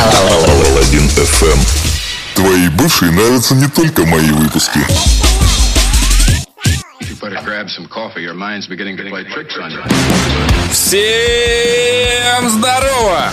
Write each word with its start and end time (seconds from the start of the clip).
Паладин 0.00 1.06
FM. 1.16 1.58
Твои 2.34 2.68
бывшие 2.68 3.10
нравятся 3.10 3.54
не 3.54 3.68
только 3.68 4.06
мои 4.06 4.30
выпуски. 4.30 4.80
Всем 10.70 12.48
здорово! 12.48 13.28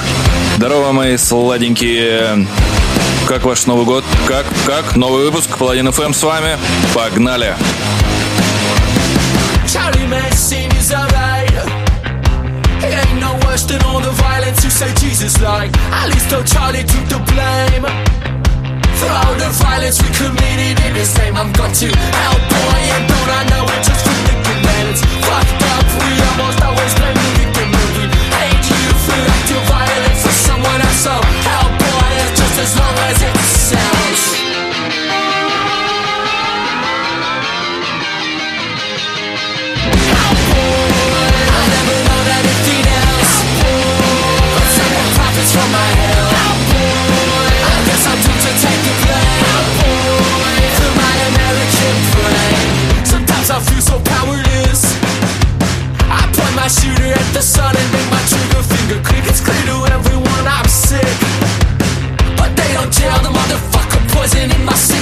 Здорово, 0.57 0.91
мои 0.91 1.15
сладенькие. 1.17 2.45
Как 3.27 3.43
ваш 3.43 3.65
Новый 3.65 3.85
год? 3.85 4.03
Как? 4.27 4.45
Как? 4.65 4.95
Новый 4.95 5.25
выпуск 5.25 5.57
Паладин 5.57 5.91
ФМ 5.91 6.13
с 6.13 6.23
вами. 6.23 6.57
Погнали! 6.93 7.55
Charlie 9.65 10.07
Manson 10.07 10.71
is 10.77 10.91
alright. 10.93 11.36
Than 13.65 13.81
all 13.83 13.99
the 13.99 14.11
violence 14.11 14.63
you 14.63 14.69
say 14.69 14.93
Jesus 14.93 15.41
like. 15.41 15.75
At 15.91 16.07
least 16.07 16.29
though 16.29 16.43
Charlie 16.43 16.85
took 16.85 17.03
the 17.09 17.19
blame. 17.27 17.83
For 18.95 19.09
all 19.11 19.35
the 19.35 19.49
violence 19.59 19.99
we 19.99 20.07
committed 20.15 20.79
in 20.85 20.95
his 20.95 21.11
name, 21.17 21.35
I'm 21.35 21.51
got 21.51 21.73
to 21.81 21.87
help 21.89 22.41
boy, 22.47 22.79
and 22.95 23.03
don't 23.09 23.31
I 23.33 23.43
know 23.51 23.65
it 23.67 23.81
just 23.83 24.05
from 24.05 24.19
the 24.23 24.35
commandments. 24.45 25.01
Fucked 25.25 25.63
up, 25.73 25.83
we 25.99 26.09
almost 26.31 26.61
always 26.63 26.93
blame 26.95 27.17
the 27.17 27.31
victim. 27.43 27.69
Hate 28.39 28.67
you 28.71 28.83
for 29.03 29.19
acting 29.35 29.63
violent 29.67 30.15
for 30.15 30.31
someone 30.47 30.79
else, 30.79 31.01
so 31.03 31.15
help 31.51 31.71
boy, 31.81 32.07
it's 32.23 32.39
just 32.39 32.55
as 32.61 32.71
long 32.77 32.95
as 33.09 33.19
it 33.19 33.35
sells. 33.35 34.37
Poison 64.17 64.51
in 64.51 64.65
my 64.65 64.96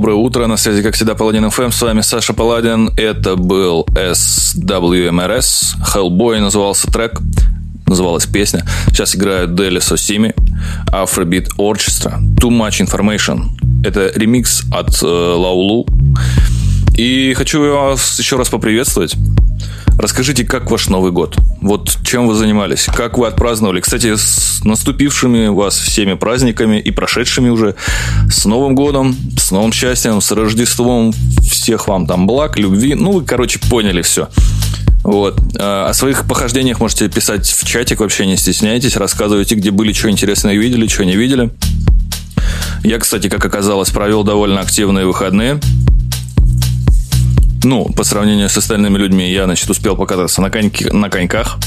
доброе 0.00 0.16
утро. 0.16 0.46
На 0.46 0.56
связи, 0.56 0.82
как 0.82 0.94
всегда, 0.94 1.14
Паладин 1.14 1.50
ФМ. 1.50 1.70
С 1.70 1.82
вами 1.82 2.00
Саша 2.00 2.32
Паладин. 2.32 2.90
Это 2.96 3.36
был 3.36 3.86
SWMRS. 3.92 5.76
Hellboy 5.94 6.40
назывался 6.40 6.90
трек. 6.90 7.20
Называлась 7.86 8.24
песня. 8.24 8.64
Сейчас 8.86 9.14
играют 9.14 9.54
Дели 9.54 9.78
Сосими, 9.78 10.34
Afrobeat 10.86 11.48
Orchestra, 11.58 12.18
Too 12.36 12.48
Much 12.48 12.80
Information. 12.80 13.50
Это 13.84 14.10
ремикс 14.14 14.62
от 14.72 15.02
э, 15.02 15.06
Лаулу. 15.06 15.86
И 16.96 17.34
хочу 17.36 17.60
вас 17.70 18.18
еще 18.18 18.36
раз 18.36 18.48
поприветствовать. 18.48 19.14
Расскажите, 19.98 20.44
как 20.44 20.70
ваш 20.70 20.88
Новый 20.88 21.12
год? 21.12 21.36
Вот 21.60 21.98
чем 22.04 22.26
вы 22.26 22.34
занимались? 22.34 22.86
Как 22.86 23.18
вы 23.18 23.26
отпраздновали? 23.26 23.80
Кстати, 23.80 24.16
с 24.16 24.64
наступившими 24.64 25.48
вас 25.48 25.78
всеми 25.78 26.14
праздниками 26.14 26.80
и 26.80 26.90
прошедшими 26.90 27.50
уже. 27.50 27.74
С 28.30 28.44
Новым 28.46 28.74
годом, 28.74 29.14
с 29.36 29.50
новым 29.50 29.72
счастьем, 29.72 30.20
с 30.20 30.32
Рождеством. 30.32 31.12
Всех 31.42 31.88
вам 31.88 32.06
там 32.06 32.26
благ, 32.26 32.58
любви. 32.58 32.94
Ну, 32.94 33.12
вы, 33.12 33.24
короче, 33.24 33.58
поняли 33.58 34.02
все. 34.02 34.28
Вот. 35.02 35.38
А, 35.58 35.88
О 35.88 35.94
своих 35.94 36.26
похождениях 36.26 36.80
можете 36.80 37.08
писать 37.08 37.48
в 37.48 37.66
чатик, 37.66 38.00
вообще 38.00 38.26
не 38.26 38.36
стесняйтесь. 38.36 38.96
Рассказывайте, 38.96 39.54
где 39.54 39.70
были, 39.70 39.92
что 39.92 40.10
интересное 40.10 40.54
видели, 40.54 40.86
что 40.86 41.04
не 41.04 41.16
видели. 41.16 41.50
Я, 42.82 42.98
кстати, 42.98 43.28
как 43.28 43.44
оказалось, 43.44 43.90
провел 43.90 44.24
довольно 44.24 44.60
активные 44.60 45.06
выходные. 45.06 45.60
Ну, 47.62 47.86
по 47.94 48.04
сравнению 48.04 48.48
с 48.48 48.56
остальными 48.56 48.96
людьми, 48.96 49.30
я, 49.30 49.44
значит, 49.44 49.68
успел 49.68 49.96
покататься 49.96 50.40
на, 50.40 50.50
коньки, 50.50 50.86
на 50.86 51.10
коньках, 51.10 51.58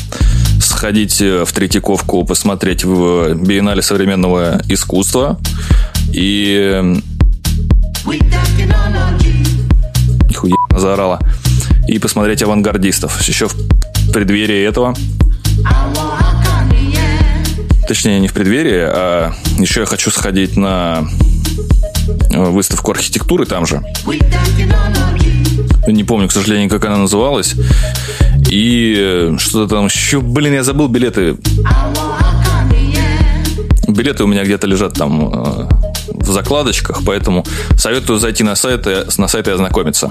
сходить 0.59 1.21
э, 1.21 1.45
в 1.45 1.51
Третьяковку, 1.51 2.25
посмотреть 2.25 2.83
в 2.83 3.35
биеннале 3.35 3.81
современного 3.81 4.61
искусства. 4.67 5.39
И... 6.11 7.01
Нихуя 10.29 10.55
заорала. 10.75 11.19
И 11.87 11.99
посмотреть 11.99 12.41
авангардистов. 12.41 13.21
Еще 13.21 13.47
в 13.47 13.55
преддверии 14.11 14.67
этого 14.67 14.95
Точнее, 17.87 18.19
не 18.19 18.27
в 18.27 18.33
преддверии, 18.33 18.81
а 18.81 19.33
еще 19.59 19.81
я 19.81 19.85
хочу 19.85 20.09
сходить 20.09 20.55
на 20.55 21.05
э, 22.31 22.37
выставку 22.37 22.91
архитектуры 22.91 23.45
там 23.45 23.65
же. 23.65 23.83
Не 25.87 26.03
помню, 26.03 26.27
к 26.27 26.31
сожалению, 26.31 26.69
как 26.69 26.85
она 26.85 26.97
называлась. 26.97 27.55
И 28.49 28.95
э, 28.97 29.35
что-то 29.39 29.75
там 29.75 29.85
еще... 29.85 30.21
Блин, 30.21 30.53
я 30.53 30.63
забыл 30.63 30.87
билеты. 30.87 31.37
Билеты 33.87 34.23
у 34.23 34.27
меня 34.27 34.43
где-то 34.43 34.65
лежат 34.67 34.93
там 34.93 35.29
э, 35.33 35.67
в 36.07 36.31
закладочках, 36.31 37.01
поэтому 37.05 37.45
советую 37.77 38.19
зайти 38.19 38.43
на 38.43 38.55
сайт, 38.55 38.87
и- 38.87 39.05
на 39.21 39.27
сайт 39.27 39.47
и 39.47 39.51
ознакомиться. 39.51 40.09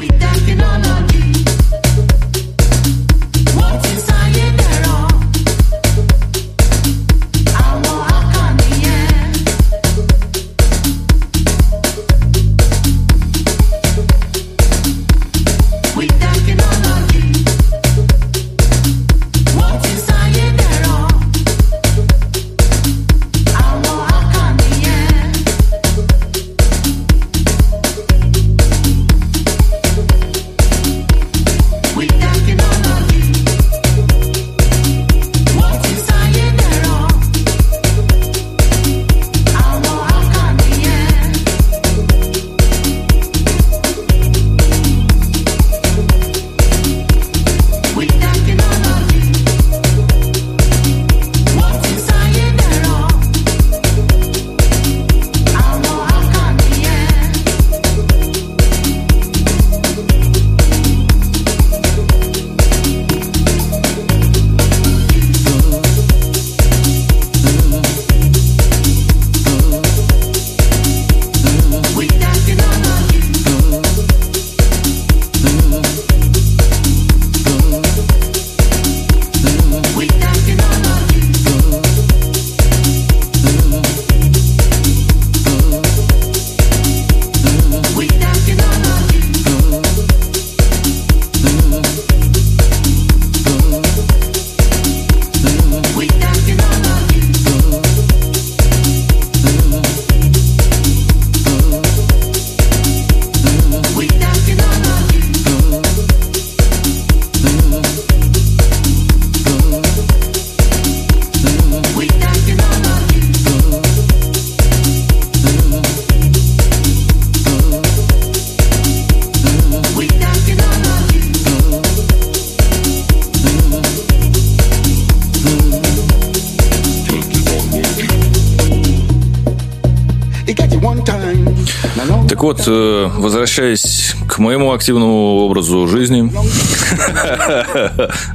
Э, 132.67 133.11
возвращаясь 133.17 134.15
к 134.29 134.39
моему 134.39 134.73
активному 134.73 135.45
образу 135.45 135.87
жизни, 135.89 136.31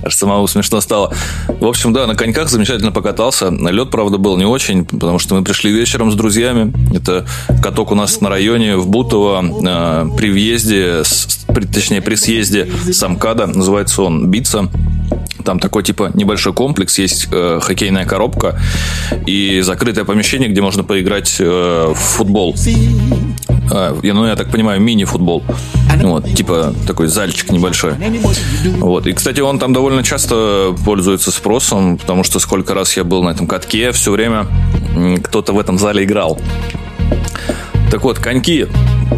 аж 0.04 0.16
самому 0.16 0.48
смешно 0.48 0.82
стало. 0.82 1.14
В 1.48 1.66
общем, 1.66 1.94
да, 1.94 2.08
на 2.08 2.16
коньках 2.16 2.50
замечательно 2.50 2.92
покатался. 2.92 3.50
Лед, 3.50 3.90
правда, 3.90 4.18
был 4.18 4.38
не 4.38 4.46
очень, 4.46 4.86
потому 4.86 5.20
что 5.20 5.36
мы 5.36 5.44
пришли 5.44 5.72
вечером 5.72 6.12
с 6.12 6.16
друзьями. 6.16 6.74
Это 6.96 7.26
каток 7.62 7.92
у 7.92 7.96
нас 7.96 8.22
на 8.22 8.30
районе 8.30 8.78
в 8.78 8.88
Бутово 8.88 9.44
э, 9.44 10.18
при 10.18 10.30
въезде, 10.30 11.04
точнее, 11.74 12.02
при 12.02 12.16
съезде 12.16 12.68
с 12.92 13.02
Амкада. 13.04 13.48
Называется 13.48 14.04
он 14.04 14.30
«Битца». 14.30 14.70
Там 15.44 15.60
такой 15.60 15.84
типа 15.84 16.12
небольшой 16.14 16.54
комплекс, 16.54 17.00
есть 17.00 17.28
э, 17.32 17.60
хоккейная 17.62 18.06
коробка 18.06 18.60
и 19.26 19.62
закрытое 19.62 20.04
помещение, 20.04 20.50
где 20.50 20.62
можно 20.62 20.84
поиграть 20.84 21.38
э, 21.40 21.94
в 21.94 21.98
футбол. 21.98 22.56
А, 23.70 23.98
я, 24.04 24.14
ну, 24.14 24.26
я 24.26 24.36
так 24.36 24.50
понимаю, 24.50 24.82
мини-футбол. 24.82 25.44
Вот, 26.02 26.34
типа 26.34 26.74
такой 26.86 27.08
зальчик 27.08 27.52
небольшой. 27.52 27.94
Вот. 28.78 29.08
И, 29.08 29.14
кстати, 29.14 29.42
он 29.42 29.60
там 29.60 29.74
довольно 29.74 30.04
часто 30.04 30.76
пользуется 30.86 31.32
спросом, 31.32 31.98
потому 31.98 32.24
что 32.24 32.40
сколько 32.40 32.74
раз 32.74 32.96
я 32.98 33.04
был 33.04 33.24
на 33.24 33.30
этом 33.30 33.48
катке, 33.48 33.92
все 33.92 34.12
время 34.12 34.48
кто-то 35.24 35.54
в 35.54 35.60
этом 35.60 35.78
зале 35.78 36.04
играл. 36.04 36.40
Так 37.92 38.04
вот, 38.04 38.20
коньки. 38.20 38.68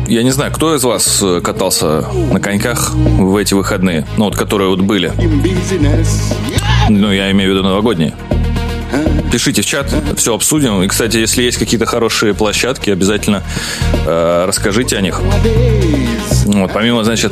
Я 0.07 0.23
не 0.23 0.29
знаю, 0.31 0.51
кто 0.51 0.75
из 0.75 0.83
вас 0.83 1.21
э, 1.23 1.41
катался 1.41 2.05
на 2.31 2.39
коньках 2.39 2.91
в 2.93 3.35
эти 3.35 3.55
выходные? 3.55 4.05
Ну, 4.17 4.25
вот 4.25 4.35
которые 4.35 4.69
вот 4.69 4.81
были. 4.81 5.11
Ну, 6.89 7.11
я 7.11 7.31
имею 7.31 7.51
в 7.51 7.53
виду 7.55 7.63
новогодние. 7.63 8.13
Пишите 9.31 9.61
в 9.61 9.65
чат, 9.65 9.93
все 10.17 10.33
обсудим. 10.33 10.81
И, 10.81 10.87
кстати, 10.87 11.17
если 11.17 11.43
есть 11.43 11.57
какие-то 11.57 11.85
хорошие 11.85 12.33
площадки, 12.33 12.89
обязательно 12.89 13.43
э, 14.05 14.45
расскажите 14.47 14.97
о 14.97 15.01
них. 15.01 15.21
Вот, 16.45 16.71
помимо, 16.73 17.03
значит, 17.03 17.31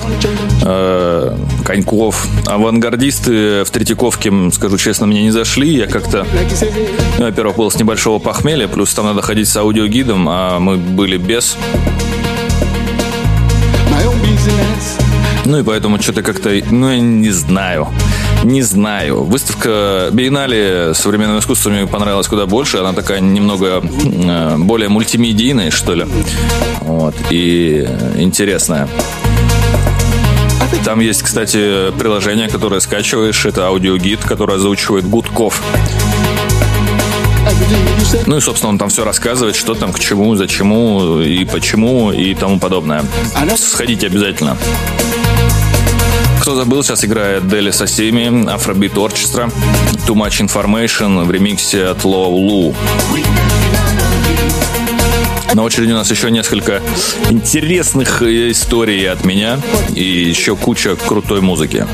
э, 0.63 1.37
коньков, 1.65 2.27
авангардисты 2.45 3.63
в 3.63 3.69
Третьяковке, 3.71 4.31
скажу 4.51 4.77
честно, 4.77 5.07
мне 5.07 5.23
не 5.23 5.31
зашли. 5.31 5.75
Я 5.75 5.87
как-то, 5.87 6.25
ну, 7.17 7.25
во-первых, 7.25 7.57
был 7.57 7.71
с 7.71 7.75
небольшого 7.75 8.19
похмелья, 8.19 8.67
плюс 8.67 8.93
там 8.93 9.05
надо 9.05 9.21
ходить 9.21 9.47
с 9.47 9.57
аудиогидом, 9.57 10.27
а 10.29 10.59
мы 10.59 10.77
были 10.77 11.17
без. 11.17 11.57
Ну 15.47 15.59
и 15.59 15.63
поэтому 15.63 15.97
что-то 16.01 16.23
как-то, 16.23 16.49
ну 16.71 16.91
я 16.91 16.99
не 16.99 17.29
знаю. 17.29 17.87
Не 18.43 18.61
знаю. 18.61 19.23
Выставка 19.23 20.09
Биеннале 20.11 20.93
современного 20.93 21.39
искусства 21.39 21.69
мне 21.69 21.87
понравилась 21.87 22.27
куда 22.27 22.45
больше. 22.45 22.79
Она 22.79 22.91
такая 22.91 23.21
немного 23.21 23.81
э, 23.81 24.57
более 24.57 24.89
мультимедийная, 24.89 25.71
что 25.71 25.93
ли. 25.93 26.05
Вот. 26.81 27.15
И 27.29 27.87
интересная. 28.17 28.89
Там 30.83 30.99
есть, 30.99 31.23
кстати, 31.23 31.91
приложение, 31.97 32.49
которое 32.49 32.81
скачиваешь. 32.81 33.45
Это 33.45 33.67
аудиогид, 33.67 34.19
который 34.25 34.57
озвучивает 34.57 35.05
Гудков. 35.09 35.63
Ну 38.25 38.35
и, 38.35 38.41
собственно, 38.41 38.71
он 38.71 38.77
там 38.77 38.89
все 38.89 39.05
рассказывает, 39.05 39.55
что 39.55 39.75
там, 39.75 39.93
к 39.93 39.99
чему, 39.99 40.35
зачему 40.35 41.21
и 41.21 41.45
почему 41.45 42.11
и 42.11 42.33
тому 42.35 42.59
подобное. 42.59 43.05
Сходите 43.55 44.07
обязательно. 44.07 44.57
Кто 46.47 46.55
забыл, 46.55 46.81
сейчас 46.81 47.03
играет 47.03 47.45
Дели 47.49 47.71
Сосими, 47.71 48.45
Afrobeat 48.45 48.93
Orchestra, 48.93 49.51
Too 50.07 50.15
Much 50.15 50.39
Information 50.39 51.25
в 51.25 51.29
ремиксе 51.29 51.87
от 51.87 52.05
Low 52.05 52.31
Lu. 52.31 52.73
На 55.53 55.63
очереди 55.63 55.91
у 55.91 55.95
нас 55.95 56.09
еще 56.09 56.31
несколько 56.31 56.81
интересных 57.29 58.21
э, 58.21 58.51
историй 58.51 59.11
от 59.11 59.25
меня 59.25 59.59
и 59.93 60.01
еще 60.01 60.55
куча 60.55 60.95
крутой 60.95 61.41
музыки. 61.41 61.85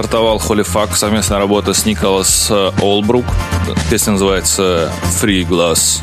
Стартовал 0.00 0.38
Холифак, 0.38 0.96
совместная 0.96 1.38
работа 1.38 1.74
с 1.74 1.84
Николас 1.84 2.50
Олбрук. 2.80 3.26
Песня 3.90 4.12
называется 4.12 4.90
Free 5.20 5.46
Glass. 5.46 6.00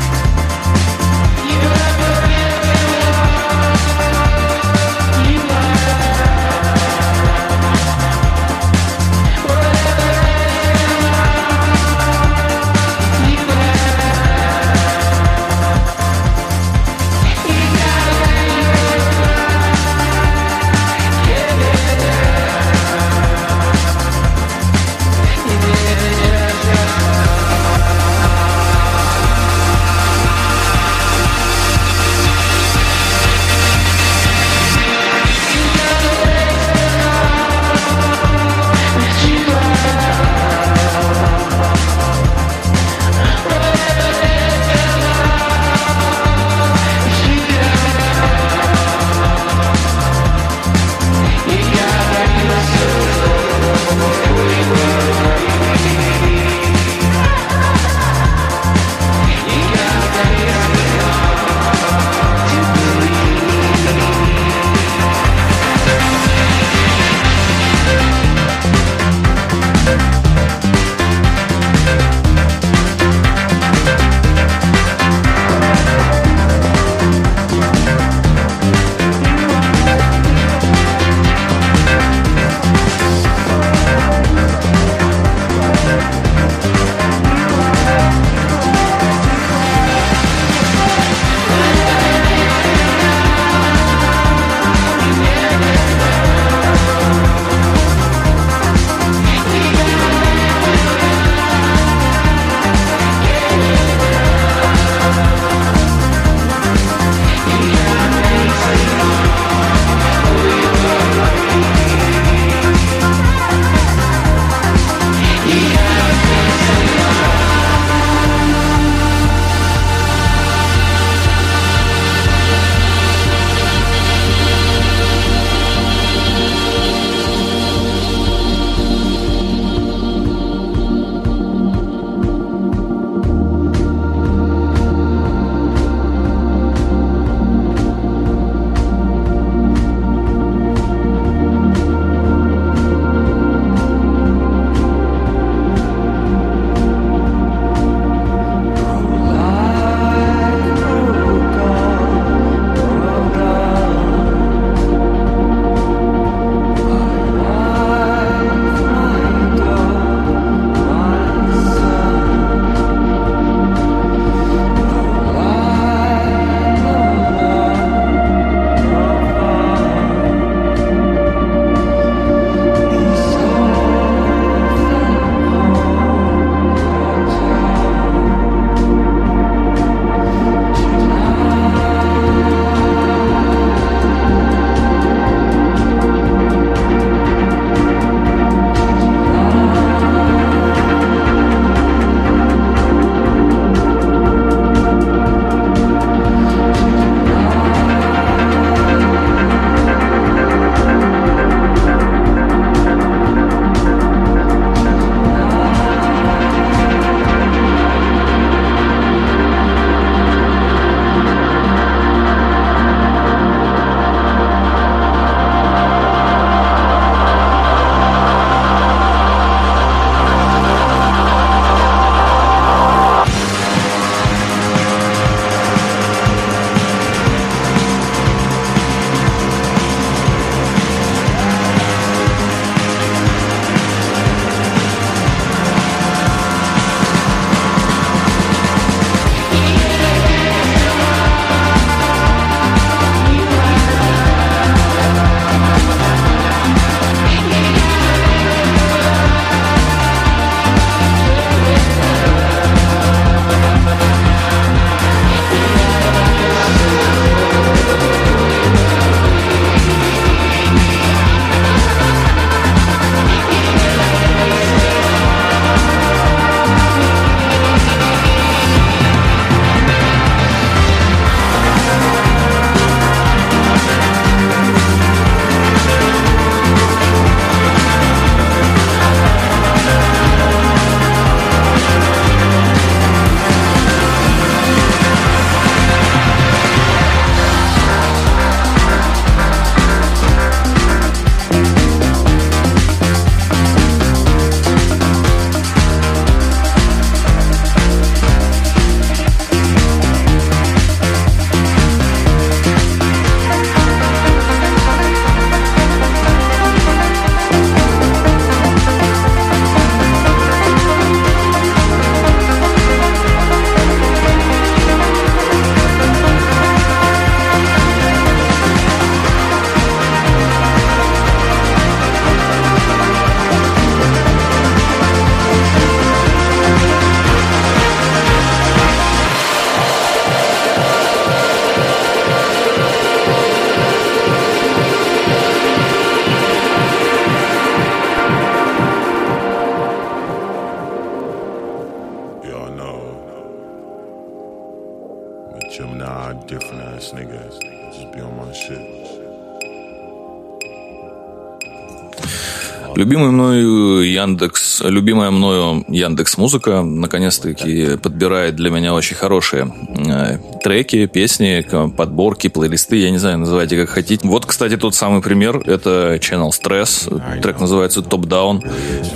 Любимый 352.97 353.29
мною 353.29 354.01
Яндекс, 354.11 354.81
любимая 354.83 355.29
мною 355.29 355.85
Яндекс 355.87 356.35
Музыка 356.39 356.81
наконец-таки 356.81 357.95
подбирает 357.97 358.55
для 358.55 358.71
меня 358.71 358.95
очень 358.95 359.15
хорошие 359.15 359.71
э, 359.95 360.39
треки, 360.63 361.05
песни, 361.05 361.63
подборки, 361.95 362.47
плейлисты, 362.47 362.95
я 362.95 363.11
не 363.11 363.19
знаю, 363.19 363.37
называйте 363.37 363.77
как 363.77 363.89
хотите. 363.89 364.27
Вот, 364.27 364.47
кстати, 364.47 364.77
тот 364.77 364.95
самый 364.95 365.21
пример, 365.21 365.61
это 365.67 366.15
Channel 366.15 366.49
Stress, 366.49 367.39
трек 367.39 367.59
называется 367.59 367.99
Top 367.99 368.21
Down, 368.21 368.67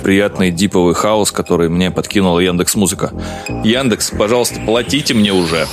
приятный 0.04 0.52
диповый 0.52 0.94
хаос, 0.94 1.32
который 1.32 1.68
мне 1.68 1.90
подкинула 1.90 2.38
Яндекс 2.38 2.76
Музыка. 2.76 3.10
Яндекс, 3.64 4.12
пожалуйста, 4.12 4.60
платите 4.64 5.12
мне 5.12 5.32
уже. 5.32 5.66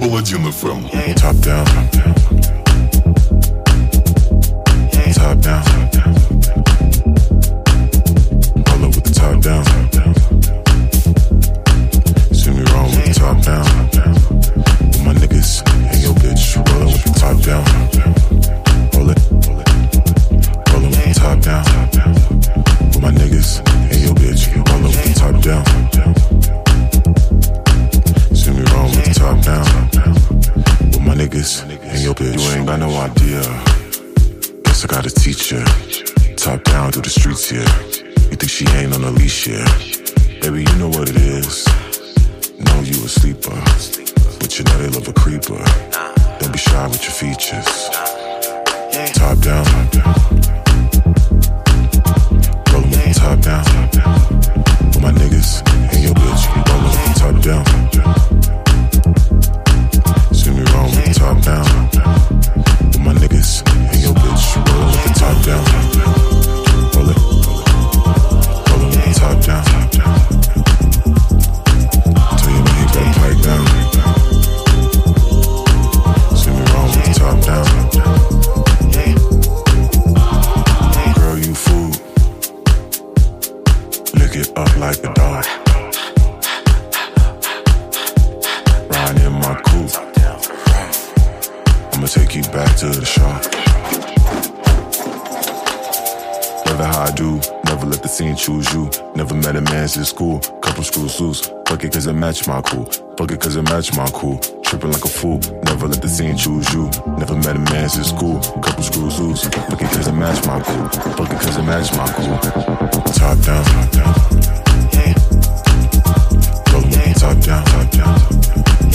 Паладин 0.00 0.46
FM. 0.46 1.16
Top 1.16 1.34
down. 1.42 1.66
Top 5.16 5.40
down. 5.42 5.81
upside 9.22 9.42
down. 9.42 9.81
bitches. 47.42 47.90
Top 49.14 49.38
down. 49.40 49.64
Top 49.64 49.90
down. 49.90 50.51
Never 97.82 97.94
let 97.96 98.02
the 98.02 98.08
scene 98.08 98.36
choose 98.36 98.72
you. 98.72 98.88
Never 99.16 99.34
met 99.34 99.56
a 99.56 99.60
man 99.60 99.88
since 99.88 100.10
school, 100.10 100.38
couple 100.62 100.84
screws 100.84 101.20
loose. 101.20 101.40
Fuck 101.66 101.82
it 101.82 101.92
cause 101.92 102.06
it 102.06 102.12
match 102.12 102.46
my 102.46 102.62
cool, 102.62 102.84
fuck 103.18 103.32
it 103.32 103.40
cause 103.40 103.56
it 103.56 103.62
match 103.62 103.96
my 103.96 104.06
cool. 104.12 104.38
Tripping 104.62 104.92
like 104.92 105.04
a 105.04 105.08
fool, 105.08 105.40
never 105.64 105.88
let 105.88 106.00
the 106.00 106.08
scene 106.08 106.36
choose 106.36 106.72
you. 106.72 106.88
Never 107.18 107.34
met 107.34 107.56
a 107.56 107.58
man 107.58 107.88
since 107.88 108.10
school, 108.10 108.38
couple 108.62 108.84
screws 108.84 109.18
loose. 109.18 109.42
Fuck 109.44 109.82
it 109.82 109.90
cause 109.90 110.06
it 110.06 110.12
match 110.12 110.46
my 110.46 110.60
cool, 110.62 110.88
fuck 111.16 111.32
it 111.32 111.40
cause 111.40 111.56
it 111.56 111.62
match 111.62 111.90
my 111.96 112.06
cool. 112.14 112.38
Top 113.18 113.38
down, 113.42 113.64
top 113.64 113.90
down. 113.90 114.14
The 116.72 117.14
top 117.18 117.38
down, 117.42 117.64
top 117.64 117.90
down. 117.90 118.14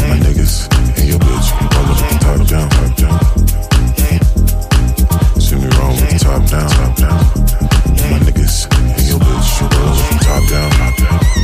My 0.07 0.15
niggas 0.23 0.67
and 0.97 1.07
your 1.09 1.19
bitch, 1.19 1.47
with 1.59 1.99
the 1.99 2.17
top 2.23 2.39
down, 2.47 2.69
top 2.69 2.95
down. 2.95 3.19
See 5.41 5.55
me 5.55 5.67
wrong 5.75 5.91
with 5.95 6.09
the 6.09 6.19
top 6.23 6.41
down, 6.49 6.69
top 6.69 6.95
down. 6.95 7.76
From 9.57 9.69
top 10.19 10.47
down. 10.49 11.36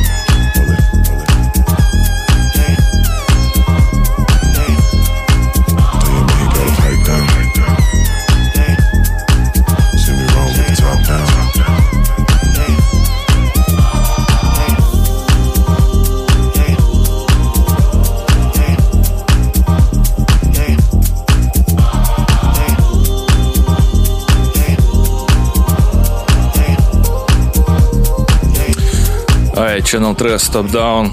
Channel 29.84 30.16
Tress 30.16 30.50
Top 30.50 30.70
Down. 30.72 31.12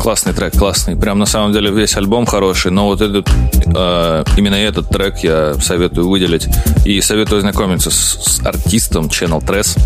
Классный 0.00 0.32
трек, 0.32 0.56
классный. 0.56 0.96
Прям 0.96 1.18
на 1.18 1.26
самом 1.26 1.52
деле 1.52 1.70
весь 1.70 1.96
альбом 1.96 2.26
хороший, 2.26 2.70
но 2.70 2.86
вот 2.86 3.00
этот, 3.00 3.28
э, 3.66 4.24
именно 4.36 4.54
этот 4.54 4.88
трек 4.88 5.18
я 5.18 5.54
советую 5.54 6.08
выделить. 6.08 6.48
И 6.86 7.00
советую 7.00 7.38
ознакомиться 7.38 7.90
с, 7.90 8.38
с 8.38 8.46
артистом 8.46 9.06
Channel 9.06 9.44
Tress. 9.44 9.78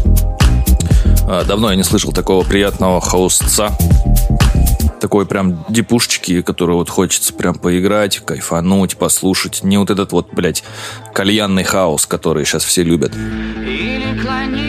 Э, 1.29 1.45
давно 1.47 1.71
я 1.71 1.77
не 1.77 1.83
слышал 1.83 2.13
такого 2.13 2.45
приятного 2.45 3.01
хаусца. 3.01 3.77
Такой 5.01 5.27
прям 5.27 5.65
дипушечки, 5.69 6.43
который 6.43 6.77
вот 6.77 6.91
хочется 6.91 7.33
прям 7.33 7.55
поиграть, 7.55 8.19
кайфануть, 8.19 8.97
послушать. 8.97 9.65
Не 9.65 9.79
вот 9.79 9.91
этот 9.91 10.13
вот, 10.13 10.29
блядь, 10.33 10.65
кальянный 11.15 11.65
хаос, 11.65 12.07
который 12.07 12.45
сейчас 12.45 12.65
все 12.65 12.83
любят. 12.83 13.13
Или 13.15 14.19
клонить, 14.23 14.66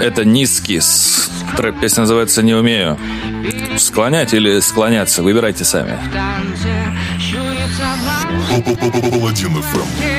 Это 0.00 0.24
низкий. 0.24 0.80
с- 0.80 1.30
Трек 1.56 1.80
песня 1.80 2.02
называется 2.02 2.42
«Не 2.42 2.54
умею». 2.54 2.98
Склонять 3.78 4.34
или 4.34 4.60
склоняться, 4.60 5.22
выбирайте 5.22 5.64
сами. 5.64 5.98
Паладин 9.10 9.56
FM. 9.56 10.17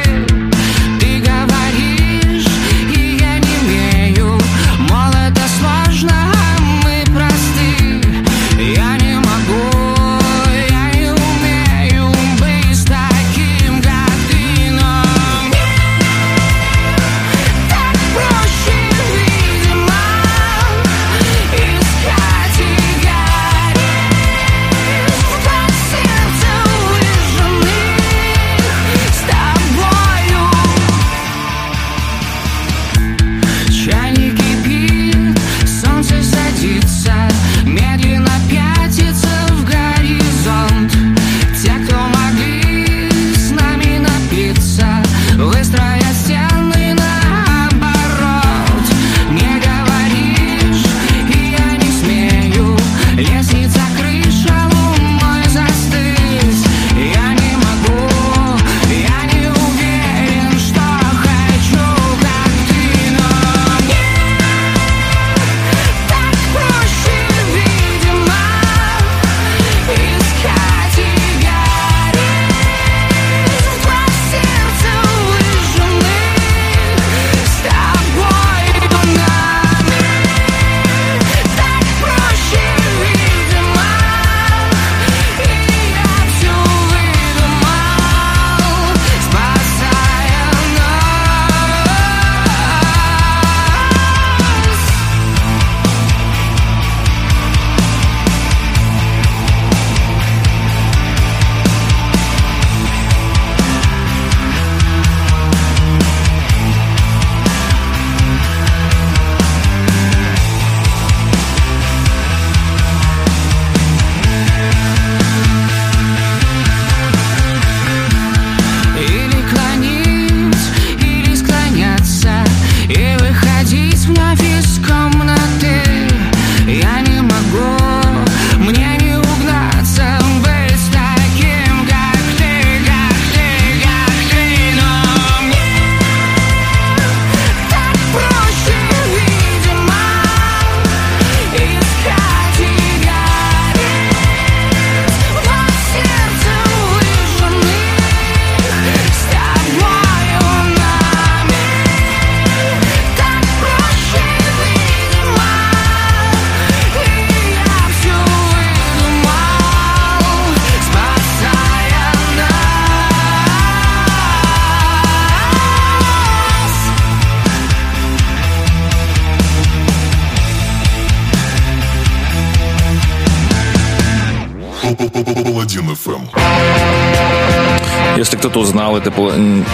Это, 178.99 179.11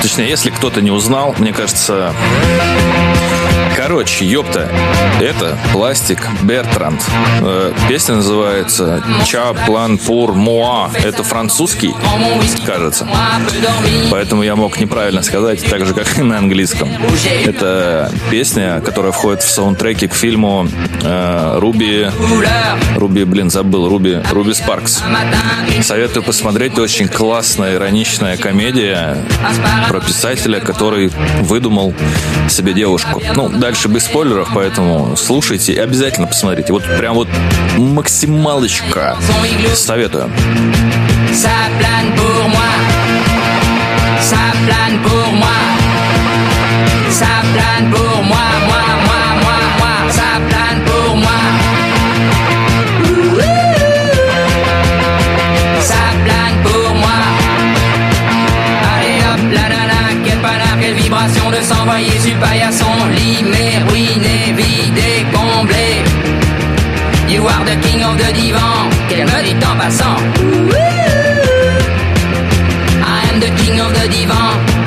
точнее, 0.02 0.30
если 0.30 0.50
кто-то 0.50 0.82
не 0.82 0.92
узнал, 0.92 1.36
мне 1.38 1.54
кажется, 1.54 2.14
короче, 3.76 4.26
ёпта, 4.26 4.70
это 5.22 5.58
пластик 5.72 6.28
Бертранд. 6.44 7.02
Э, 7.42 7.74
Песня 7.90 8.16
называется 8.16 9.04
Ча 9.26 9.54
план 9.54 9.98
пур 9.98 10.34
муа. 10.34 10.90
Это 11.04 11.24
французский, 11.24 11.94
кажется. 12.66 13.08
Поэтому 14.12 14.44
я 14.44 14.56
мог 14.56 14.80
неправильно 14.80 15.22
сказать, 15.22 15.64
так 15.70 15.86
же, 15.86 15.94
как 15.94 16.18
и 16.18 16.22
на 16.22 16.38
английском. 16.38 16.90
Это 17.46 18.12
песня, 18.32 18.82
которая 18.82 19.12
входит 19.12 19.44
в 19.44 19.50
саундтреки 19.50 20.08
к 20.08 20.14
фильму 20.14 20.68
э, 21.04 21.58
Руби... 21.60 22.08
Руби, 22.96 23.24
блин, 23.24 23.50
забыл. 23.50 23.90
Руби, 23.90 24.20
Руби 24.32 24.54
Спаркс. 24.54 25.04
Советую 25.82 26.24
посмотреть. 26.24 26.78
Очень 26.78 27.08
классная, 27.08 27.76
ироничная 27.76 28.38
комедия 28.38 29.18
про 29.90 30.00
писателя, 30.00 30.60
который 30.60 31.12
выдумал 31.42 31.94
себе 32.50 32.74
девушку. 32.74 33.22
Ну, 33.36 33.50
дальше 33.66 33.88
без 33.88 34.04
спойлеров, 34.04 34.50
поэтому 34.54 35.16
слушайте 35.18 35.74
и 35.74 35.80
обязательно 35.80 36.28
посмотрите. 36.28 36.72
Вот 36.72 36.84
прям 37.00 37.16
вот 37.16 37.28
максималочка. 37.78 39.18
Советую. 39.74 40.30
Ça 41.34 41.50
plane 41.80 42.12
pour 42.16 42.48
moi. 42.48 42.70
Moi. 48.22 48.30
Moi, 48.30 48.52
moi, 49.44 49.65
de 61.28 61.62
s'envoyer 61.64 62.20
sur 62.20 62.36
paillasson. 62.40 62.86
Limé, 63.16 63.80
ruiné, 63.90 64.54
vidé, 64.56 65.26
comblé. 65.34 66.04
You 67.28 67.48
are 67.48 67.66
the 67.66 67.76
king 67.82 68.04
of 68.04 68.18
the 68.18 68.32
divan. 68.34 68.90
Qu'elle 69.10 69.26
me 69.26 69.44
dit 69.44 69.66
en 69.66 69.76
passant? 69.76 70.18
I 73.02 73.30
am 73.32 73.40
the 73.40 73.50
king 73.62 73.80
of 73.80 73.94
the 73.94 74.08
divan. 74.08 74.85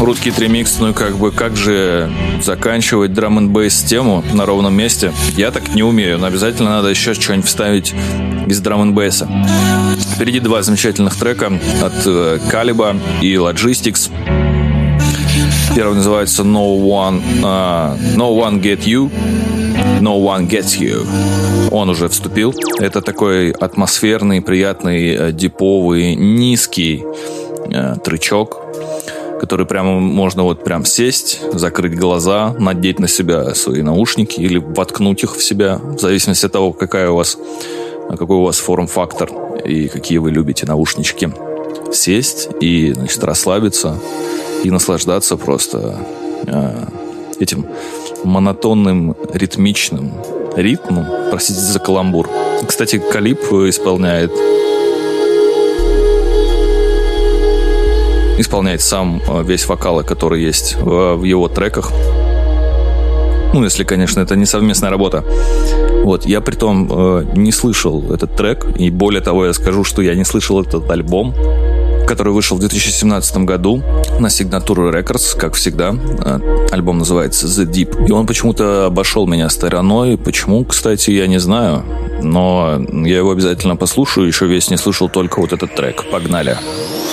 Rootkit 0.00 0.40
ремикс, 0.40 0.78
ну 0.78 0.90
и 0.90 0.92
как 0.92 1.16
бы, 1.16 1.30
как 1.32 1.56
же 1.56 2.10
заканчивать 2.42 3.12
драм 3.12 3.38
н 3.38 3.70
тему 3.86 4.24
на 4.32 4.46
ровном 4.46 4.74
месте? 4.74 5.12
Я 5.36 5.50
так 5.50 5.74
не 5.74 5.82
умею, 5.82 6.18
но 6.18 6.26
обязательно 6.26 6.70
надо 6.70 6.88
еще 6.88 7.14
что-нибудь 7.14 7.46
вставить 7.46 7.94
без 8.46 8.60
драм 8.60 8.82
н. 8.82 9.10
Впереди 10.14 10.40
два 10.40 10.62
замечательных 10.62 11.16
трека 11.16 11.52
от 11.82 12.40
Калиба 12.50 12.96
и 13.20 13.34
Logistics. 13.34 14.10
Первый 15.74 15.96
называется 15.96 16.42
No 16.42 16.78
One, 16.78 17.20
uh, 17.42 17.98
no 18.16 18.36
one 18.36 18.60
Get 18.60 18.84
You, 18.84 19.10
No 20.00 20.22
One 20.22 20.48
Gets 20.48 20.78
You. 20.78 21.70
Он 21.72 21.90
уже 21.90 22.08
вступил. 22.08 22.54
Это 22.78 23.00
такой 23.00 23.50
атмосферный, 23.50 24.40
приятный, 24.40 25.14
э, 25.14 25.32
диповый, 25.32 26.14
низкий 26.14 27.02
э, 27.72 27.96
трючок, 28.04 28.63
который 29.40 29.66
прямо 29.66 30.00
можно 30.00 30.42
вот 30.42 30.64
прям 30.64 30.84
сесть, 30.84 31.40
закрыть 31.52 31.98
глаза, 31.98 32.54
надеть 32.58 32.98
на 32.98 33.08
себя 33.08 33.54
свои 33.54 33.82
наушники 33.82 34.40
или 34.40 34.58
воткнуть 34.58 35.22
их 35.22 35.36
в 35.36 35.42
себя, 35.42 35.78
в 35.82 35.98
зависимости 35.98 36.46
от 36.46 36.52
того, 36.52 36.72
какая 36.72 37.10
у 37.10 37.16
вас, 37.16 37.38
какой 38.08 38.36
у 38.36 38.42
вас 38.42 38.58
форм-фактор 38.58 39.30
и 39.64 39.88
какие 39.88 40.18
вы 40.18 40.30
любите 40.30 40.66
наушнички. 40.66 41.30
Сесть 41.92 42.48
и, 42.60 42.92
значит, 42.92 43.22
расслабиться 43.22 43.98
и 44.64 44.70
наслаждаться 44.70 45.36
просто 45.36 45.96
э, 46.46 46.86
этим 47.38 47.66
монотонным, 48.24 49.16
ритмичным 49.32 50.12
ритмом. 50.56 51.06
Простите 51.30 51.60
за 51.60 51.78
каламбур. 51.78 52.28
Кстати, 52.66 52.98
Калип 52.98 53.40
исполняет 53.40 54.32
исполняет 58.38 58.80
сам 58.80 59.20
э, 59.28 59.42
весь 59.44 59.68
вокал, 59.68 60.04
который 60.04 60.42
есть 60.42 60.76
в, 60.76 61.16
в 61.16 61.24
его 61.24 61.48
треках. 61.48 61.92
Ну, 63.54 63.62
если, 63.62 63.84
конечно, 63.84 64.20
это 64.20 64.34
не 64.34 64.46
совместная 64.46 64.90
работа. 64.90 65.24
Вот, 66.02 66.26
я 66.26 66.40
при 66.40 66.56
том 66.56 66.88
э, 66.90 67.24
не 67.36 67.52
слышал 67.52 68.12
этот 68.12 68.36
трек, 68.36 68.66
и 68.78 68.90
более 68.90 69.20
того, 69.20 69.46
я 69.46 69.52
скажу, 69.52 69.84
что 69.84 70.02
я 70.02 70.14
не 70.14 70.24
слышал 70.24 70.60
этот 70.60 70.90
альбом, 70.90 71.34
который 72.06 72.32
вышел 72.32 72.56
в 72.56 72.60
2017 72.60 73.36
году 73.38 73.82
на 74.18 74.28
Signature 74.28 74.92
Records, 74.92 75.36
как 75.36 75.54
всегда. 75.54 75.94
Э, 76.24 76.38
альбом 76.70 76.98
называется 76.98 77.46
The 77.46 77.66
Deep. 77.66 78.06
И 78.08 78.12
он 78.12 78.26
почему-то 78.26 78.86
обошел 78.86 79.26
меня 79.26 79.48
стороной. 79.48 80.16
Почему, 80.16 80.64
кстати, 80.64 81.10
я 81.10 81.26
не 81.26 81.38
знаю. 81.38 81.84
Но 82.22 82.80
я 83.04 83.18
его 83.18 83.30
обязательно 83.30 83.76
послушаю. 83.76 84.26
Еще 84.26 84.46
весь 84.46 84.70
не 84.70 84.76
слышал 84.76 85.08
только 85.08 85.40
вот 85.40 85.52
этот 85.52 85.74
трек. 85.74 86.04
Погнали. 86.10 86.56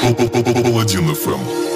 Паладин 0.02 1.10
FM. 1.10 1.71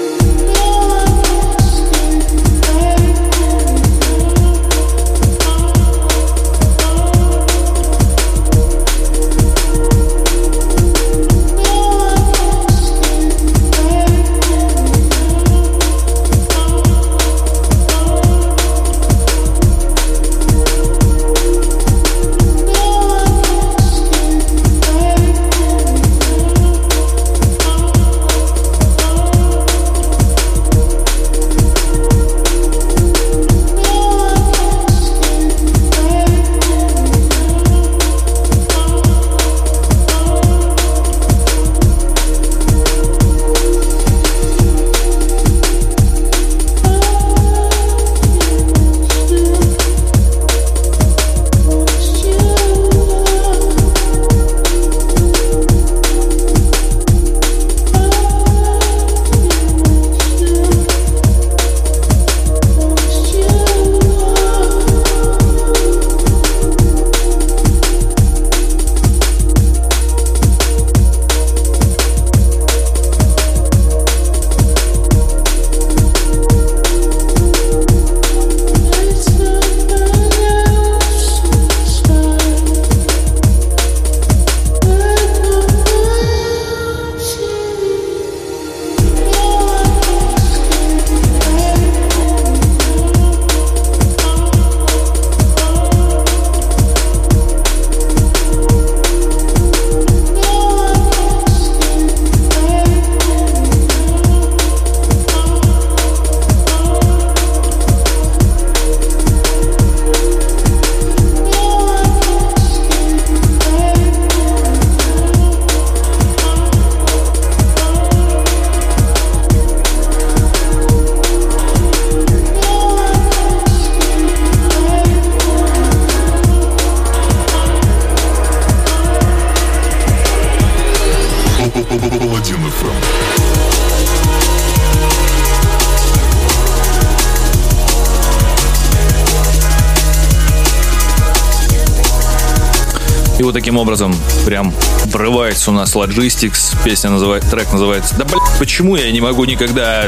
И 143.38 143.42
вот 143.42 143.52
таким 143.52 143.76
образом 143.76 144.16
прям 144.46 144.72
врывается 145.06 145.70
у 145.70 145.74
нас 145.74 145.94
Logistics. 145.94 146.74
Песня 146.84 147.10
называется, 147.10 147.50
трек 147.50 147.70
называется... 147.70 148.16
Да, 148.16 148.24
блин, 148.24 148.40
почему 148.58 148.96
я 148.96 149.10
не 149.12 149.20
могу 149.20 149.44
никогда 149.44 150.06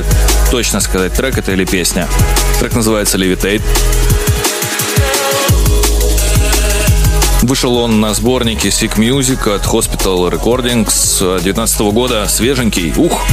точно 0.51 0.81
сказать, 0.81 1.13
трек 1.13 1.37
это 1.37 1.53
или 1.53 1.67
песня? 1.67 2.09
Трек 2.59 2.73
называется 2.75 3.19
Levitate. 3.19 3.63
Вышел 7.43 7.77
он 7.77 8.01
на 8.01 8.15
сборнике 8.15 8.69
Sick 8.69 8.97
Music 8.97 9.55
от 9.55 9.65
Hospital 9.67 10.31
Recordings 10.31 11.19
2019 11.19 11.81
года. 11.93 12.27
Свеженький. 12.29 12.93
Ух! 12.97 13.25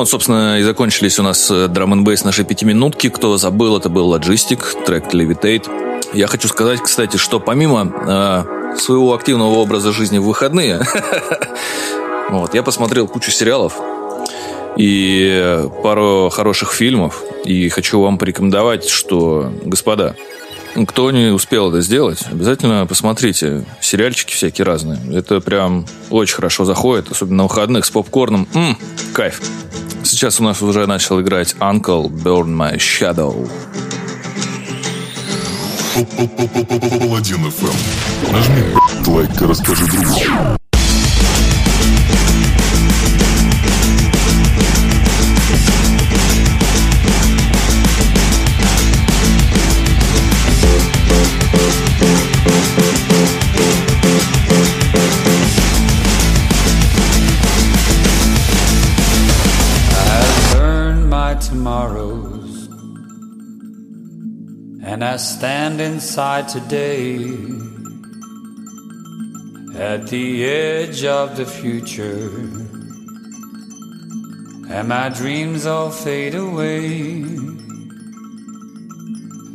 Вот, 0.00 0.08
собственно, 0.08 0.58
и 0.58 0.62
закончились 0.62 1.18
у 1.18 1.22
нас 1.22 1.50
драм 1.50 1.92
н 1.92 2.02
нашей 2.24 2.46
пятиминутки. 2.46 3.10
Кто 3.10 3.36
забыл, 3.36 3.76
это 3.76 3.90
был 3.90 4.14
Logistic, 4.14 4.62
трек 4.86 5.12
Levitate. 5.12 5.68
Я 6.14 6.26
хочу 6.26 6.48
сказать, 6.48 6.80
кстати, 6.80 7.18
что 7.18 7.38
помимо 7.38 7.92
э, 8.06 8.78
своего 8.78 9.12
активного 9.12 9.56
образа 9.56 9.92
жизни 9.92 10.16
в 10.16 10.22
выходные, 10.22 10.80
вот, 12.30 12.54
я 12.54 12.62
посмотрел 12.62 13.08
кучу 13.08 13.30
сериалов 13.30 13.78
и 14.78 15.68
пару 15.82 16.30
хороших 16.30 16.72
фильмов. 16.72 17.22
И 17.44 17.68
хочу 17.68 18.00
вам 18.00 18.16
порекомендовать, 18.16 18.88
что, 18.88 19.52
господа, 19.66 20.16
кто 20.86 21.10
не 21.10 21.30
успел 21.30 21.68
это 21.68 21.82
сделать, 21.82 22.22
обязательно 22.32 22.86
посмотрите. 22.86 23.66
Сериальчики 23.82 24.32
всякие 24.32 24.64
разные. 24.64 24.98
Это 25.14 25.42
прям 25.42 25.84
очень 26.08 26.36
хорошо 26.36 26.64
заходит, 26.64 27.10
особенно 27.10 27.36
на 27.36 27.42
выходных 27.42 27.84
с 27.84 27.90
попкорном. 27.90 28.48
М, 28.54 28.78
кайф. 29.12 29.42
Сейчас 30.10 30.40
у 30.40 30.42
нас 30.42 30.60
уже 30.60 30.88
начал 30.88 31.20
играть 31.20 31.54
Uncle 31.60 32.08
Burn 32.08 32.48
My 32.48 32.74
Shadow. 32.78 33.48
Нажми 38.32 38.62
лайк 39.06 39.40
и 39.40 39.44
расскажи 39.44 39.86
другу. 39.86 40.59
And 65.00 65.08
I 65.08 65.16
stand 65.16 65.80
inside 65.80 66.46
today 66.48 67.24
at 69.74 70.08
the 70.08 70.44
edge 70.44 71.04
of 71.06 71.38
the 71.38 71.46
future, 71.46 72.28
and 74.68 74.88
my 74.88 75.08
dreams 75.08 75.64
all 75.64 75.90
fade 75.90 76.34
away. 76.34 77.24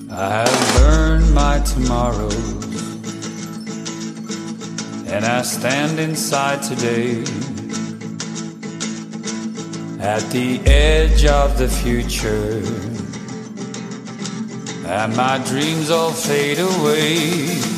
I 0.09 0.29
have 0.41 0.75
learned 0.81 1.31
my 1.35 1.59
tomorrows, 1.59 2.65
and 5.13 5.25
I 5.25 5.43
stand 5.43 5.99
inside 5.99 6.63
today 6.63 7.21
at 10.01 10.23
the 10.31 10.59
edge 10.65 11.23
of 11.27 11.59
the 11.59 11.67
future. 11.67 12.94
And 14.87 15.15
my 15.15 15.39
dreams 15.39 15.89
all 15.89 16.11
fade 16.11 16.59
away. 16.59 17.74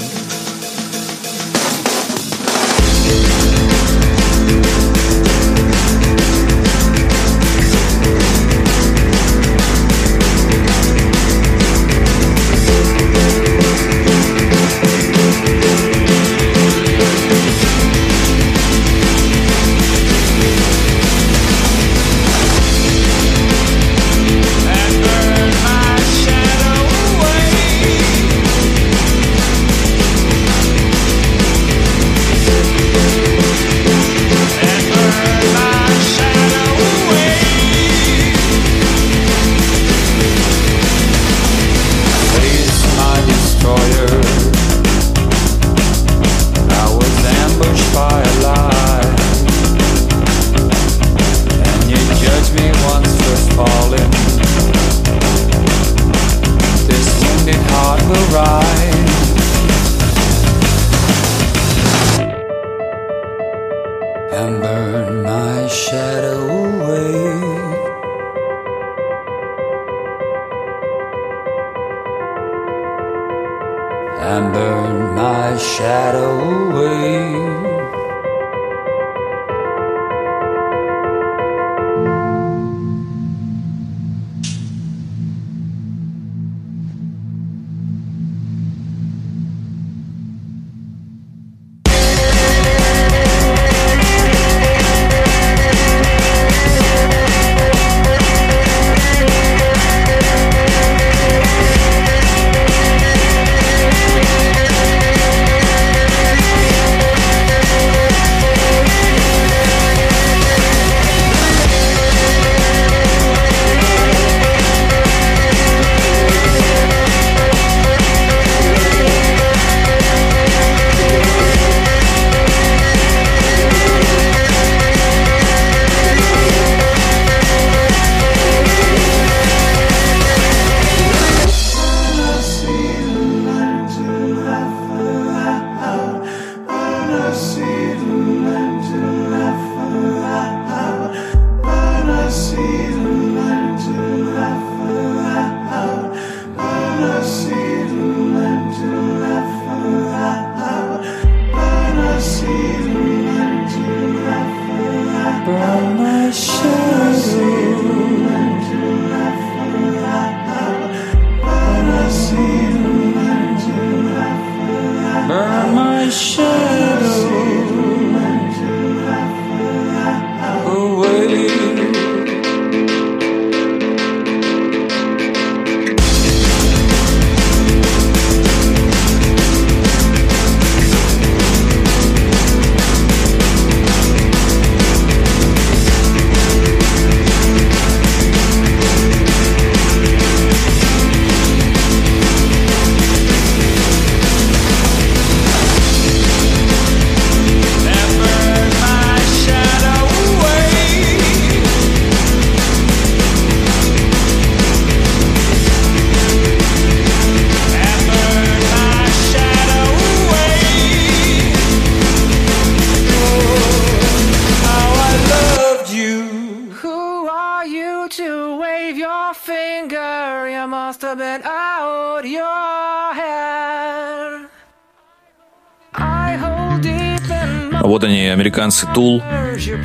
Американцы 228.67 228.87
Tool. 228.93 229.23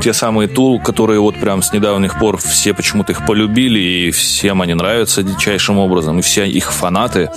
Те 0.01 0.13
самые 0.13 0.49
Tool, 0.49 0.81
которые 0.81 1.21
вот 1.21 1.37
прям 1.37 1.63
с 1.63 1.73
недавних 1.73 2.19
пор 2.19 2.37
все 2.37 2.75
почему-то 2.75 3.13
их 3.13 3.25
полюбили, 3.27 3.79
и 3.79 4.11
всем 4.11 4.61
они 4.63 4.75
нравятся 4.75 5.23
дичайшим 5.23 5.79
образом, 5.79 6.19
и 6.19 6.23
все 6.23 6.47
их 6.47 6.73
фанаты. 6.73 7.31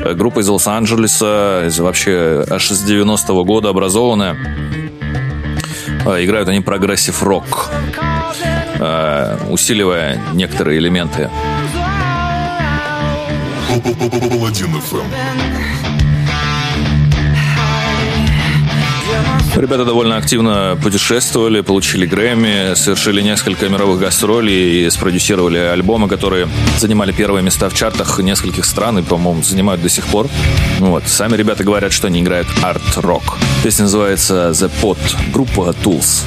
Э, 0.00 0.14
Группа 0.14 0.40
из 0.40 0.48
Лос-Анджелеса, 0.48 1.68
вообще 1.78 2.44
аж 2.48 2.68
с 2.68 2.90
90-го 2.90 3.44
года 3.44 3.68
образованная. 3.68 4.36
Э, 6.06 6.24
Играют 6.24 6.48
они 6.48 6.60
прогрессив 6.60 7.22
рок, 7.22 7.70
э, 8.78 9.36
усиливая 9.50 10.20
некоторые 10.34 10.78
элементы. 10.78 11.30
Ребята 19.54 19.84
довольно 19.84 20.16
активно 20.16 20.78
путешествовали, 20.82 21.60
получили 21.60 22.06
Грэмми, 22.06 22.74
совершили 22.74 23.20
несколько 23.20 23.68
мировых 23.68 24.00
гастролей 24.00 24.86
и 24.86 24.90
спродюсировали 24.90 25.58
альбомы, 25.58 26.08
которые 26.08 26.48
занимали 26.78 27.12
первые 27.12 27.42
места 27.42 27.68
в 27.68 27.74
чартах 27.74 28.18
нескольких 28.18 28.64
стран 28.64 28.98
и, 28.98 29.02
по-моему, 29.02 29.42
занимают 29.42 29.82
до 29.82 29.90
сих 29.90 30.06
пор. 30.06 30.28
Вот. 30.78 31.06
Сами 31.06 31.36
ребята 31.36 31.64
говорят, 31.64 31.92
что 31.92 32.06
они 32.06 32.20
играют 32.20 32.48
арт-рок. 32.62 33.38
Песня 33.62 33.84
называется 33.84 34.50
The 34.52 34.70
Pot, 34.80 34.98
группа 35.30 35.74
Tools. 35.84 36.24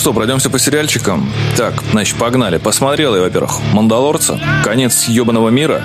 Что, 0.00 0.14
пройдемся 0.14 0.48
по 0.48 0.58
сериальчикам. 0.58 1.30
Так, 1.58 1.74
значит, 1.92 2.16
погнали. 2.16 2.56
Посмотрел 2.56 3.14
я, 3.14 3.20
во-первых, 3.20 3.60
«Мандалорца», 3.74 4.40
«Конец 4.64 5.04
ебаного 5.08 5.50
мира», 5.50 5.82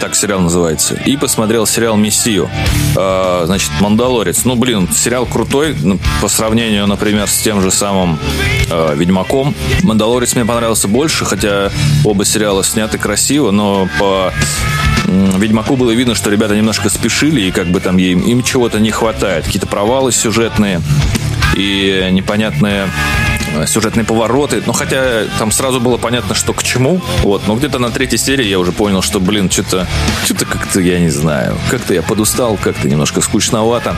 так 0.00 0.14
сериал 0.14 0.40
называется, 0.40 0.94
и 0.94 1.18
посмотрел 1.18 1.66
сериал 1.66 1.98
«Мессию». 1.98 2.48
А, 2.96 3.42
значит, 3.44 3.70
«Мандалорец». 3.80 4.46
Ну, 4.46 4.56
блин, 4.56 4.88
сериал 4.90 5.26
крутой 5.26 5.76
ну, 5.82 5.98
по 6.22 6.28
сравнению, 6.28 6.86
например, 6.86 7.28
с 7.28 7.40
тем 7.40 7.60
же 7.60 7.70
самым 7.70 8.18
а, 8.70 8.94
«Ведьмаком». 8.94 9.54
«Мандалорец» 9.82 10.34
мне 10.34 10.46
понравился 10.46 10.88
больше, 10.88 11.26
хотя 11.26 11.70
оба 12.06 12.24
сериала 12.24 12.64
сняты 12.64 12.96
красиво, 12.96 13.50
но 13.50 13.86
по 13.98 14.32
Ведьмаку 15.04 15.76
было 15.76 15.90
видно, 15.90 16.14
что 16.14 16.30
ребята 16.30 16.56
немножко 16.56 16.88
спешили, 16.88 17.42
и 17.42 17.50
как 17.50 17.66
бы 17.66 17.80
там 17.80 17.98
им, 17.98 18.20
им 18.20 18.42
чего-то 18.42 18.80
не 18.80 18.90
хватает. 18.90 19.44
Какие-то 19.44 19.66
провалы 19.66 20.10
сюжетные 20.10 20.80
и 21.54 22.08
непонятные 22.12 22.84
э, 22.84 23.27
сюжетные 23.66 24.04
повороты. 24.04 24.62
Ну, 24.66 24.72
хотя 24.72 25.24
там 25.38 25.50
сразу 25.50 25.80
было 25.80 25.96
понятно, 25.96 26.34
что 26.34 26.52
к 26.52 26.62
чему. 26.62 27.00
Вот. 27.22 27.46
Но 27.46 27.56
где-то 27.56 27.78
на 27.78 27.90
третьей 27.90 28.18
серии 28.18 28.46
я 28.46 28.58
уже 28.58 28.72
понял, 28.72 29.02
что, 29.02 29.20
блин, 29.20 29.50
что-то 29.50 29.86
что-то 30.24 30.46
как-то, 30.46 30.80
я 30.80 30.98
не 30.98 31.08
знаю, 31.08 31.56
как-то 31.70 31.94
я 31.94 32.02
подустал, 32.02 32.58
как-то 32.62 32.88
немножко 32.88 33.20
скучновато. 33.20 33.96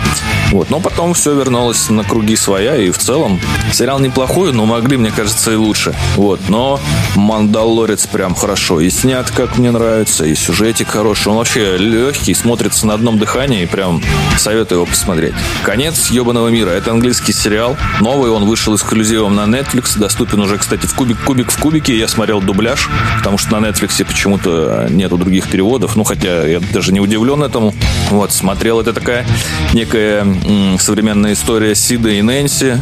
Вот. 0.51 0.71
Но 0.71 0.81
потом 0.81 1.15
все 1.15 1.35
вернулось 1.35 1.91
на 1.91 2.05
круги 2.05 2.37
своя, 2.37 2.77
и 2.77 2.91
в 2.91 2.99
целом 2.99 3.41
сериал 3.73 3.99
неплохой, 3.99 4.53
но 4.53 4.67
могли, 4.67 4.97
мне 4.97 5.11
кажется, 5.11 5.53
и 5.53 5.57
лучше. 5.57 5.95
Вот. 6.17 6.41
Но 6.49 6.81
«Мандалорец» 7.17 8.07
прям 8.07 8.35
хорошо 8.35 8.81
и 8.81 8.91
снят, 8.91 9.31
как 9.31 9.59
мне 9.59 9.71
нравится, 9.71 10.25
и 10.25 10.35
сюжетик 10.35 10.89
хороший. 10.89 11.29
Он 11.29 11.37
вообще 11.37 11.77
легкий, 11.77 12.35
смотрится 12.35 12.87
на 12.87 12.95
одном 12.95 13.19
дыхании, 13.19 13.63
и 13.63 13.67
прям 13.67 14.03
советую 14.37 14.81
его 14.81 14.87
посмотреть. 14.87 15.35
«Конец 15.63 16.11
ебаного 16.11 16.49
мира»— 16.49 16.71
это 16.71 16.91
английский 16.91 17.33
сериал. 17.33 17.77
Новый 18.01 18.31
он 18.31 18.45
вышел 18.45 18.75
эксклюзивом 18.75 19.35
на 19.47 19.57
Netflix, 19.57 19.99
доступен 19.99 20.41
уже, 20.41 20.59
кстати, 20.59 20.87
в 20.87 20.95
кубик, 20.95 21.19
кубик 21.25 21.51
в 21.51 21.59
кубике. 21.59 21.97
Я 21.97 22.09
смотрел 22.09 22.41
дубляж, 22.41 22.89
потому 23.19 23.39
что 23.39 23.59
на 23.59 23.67
Netflix 23.67 24.05
почему-то 24.05 24.87
нету 24.91 25.17
других 25.17 25.49
переводов. 25.49 25.97
Ну, 25.97 26.05
хотя 26.05 26.47
я 26.47 26.61
даже 26.73 26.93
не 26.93 27.01
удивлен 27.01 27.43
этому. 27.43 27.75
Вот, 28.11 28.33
смотрел. 28.33 28.81
Это 28.81 28.93
такая 28.93 29.27
некая 29.75 30.23
м, 30.23 30.79
современная 30.79 31.33
история 31.33 31.75
Сида 31.75 32.11
и 32.11 32.23
Нэнси 32.23 32.81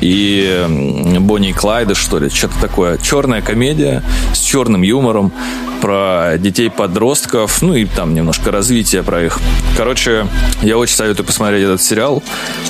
и 0.00 1.16
Бонни 1.20 1.50
и 1.50 1.52
Клайда, 1.52 1.94
что 1.94 2.18
ли, 2.18 2.28
что-то 2.28 2.58
такое. 2.60 2.98
Черная 2.98 3.42
комедия 3.42 4.02
с 4.32 4.38
черным 4.40 4.82
юмором 4.82 5.32
про 5.80 6.36
детей-подростков, 6.38 7.62
ну 7.62 7.74
и 7.74 7.84
там 7.84 8.14
немножко 8.14 8.50
развития 8.50 9.02
про 9.02 9.24
их. 9.24 9.40
Короче, 9.76 10.26
я 10.62 10.78
очень 10.78 10.96
советую 10.96 11.26
посмотреть 11.26 11.64
этот 11.64 11.82
сериал. 11.82 12.22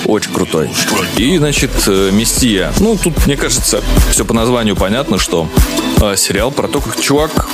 Очень 0.05 0.33
крутой. 0.33 0.69
И, 1.17 1.37
значит, 1.37 1.71
э, 1.87 2.11
Мессия. 2.11 2.71
Ну, 2.79 2.97
тут, 2.97 3.25
мне 3.25 3.37
кажется, 3.37 3.81
все 4.11 4.25
по 4.25 4.33
названию 4.33 4.75
понятно, 4.75 5.17
что 5.17 5.49
э, 6.01 6.15
сериал 6.15 6.51
про 6.51 6.67
то, 6.67 6.81
как 6.81 6.99
чувак 6.99 7.47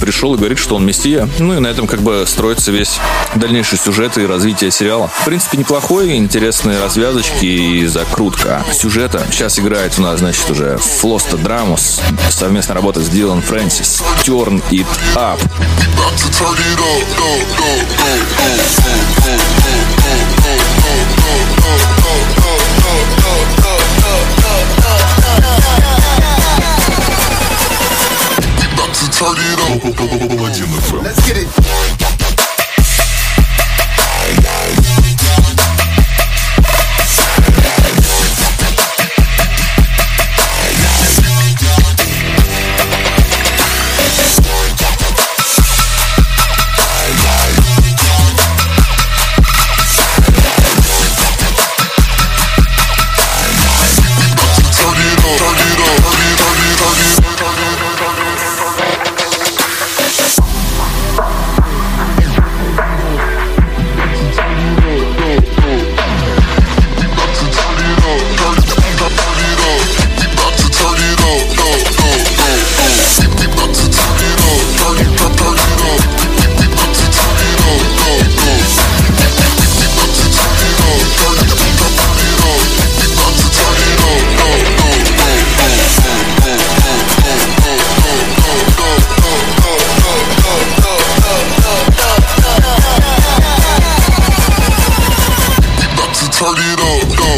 пришел 0.00 0.34
и 0.34 0.38
говорит, 0.38 0.58
что 0.58 0.76
он 0.76 0.84
Мессия. 0.84 1.28
Ну 1.38 1.56
и 1.56 1.60
на 1.60 1.68
этом 1.68 1.86
как 1.86 2.00
бы 2.00 2.24
строится 2.26 2.70
весь 2.70 2.98
дальнейший 3.34 3.78
сюжет 3.78 4.18
и 4.18 4.26
развитие 4.26 4.70
сериала. 4.70 5.08
В 5.08 5.24
принципе, 5.24 5.56
неплохой, 5.58 6.16
интересные 6.16 6.80
развязочки 6.80 7.44
и 7.44 7.86
закрутка 7.86 8.64
сюжета. 8.72 9.26
Сейчас 9.30 9.58
играет 9.58 9.94
у 9.98 10.02
нас, 10.02 10.20
значит, 10.20 10.50
уже 10.50 10.78
Флоста 10.78 11.36
Драмус. 11.36 12.00
Совместная 12.30 12.74
работа 12.74 13.00
с 13.00 13.08
Дилан 13.08 13.42
Фрэнсис. 13.42 14.02
up. 15.16 15.38
About 15.40 16.16
to 16.18 16.30
turn 16.30 16.56
it 16.58 16.78
up. 16.78 17.18
Let's 31.02 31.26
get 31.26 31.36
it. 31.36 32.07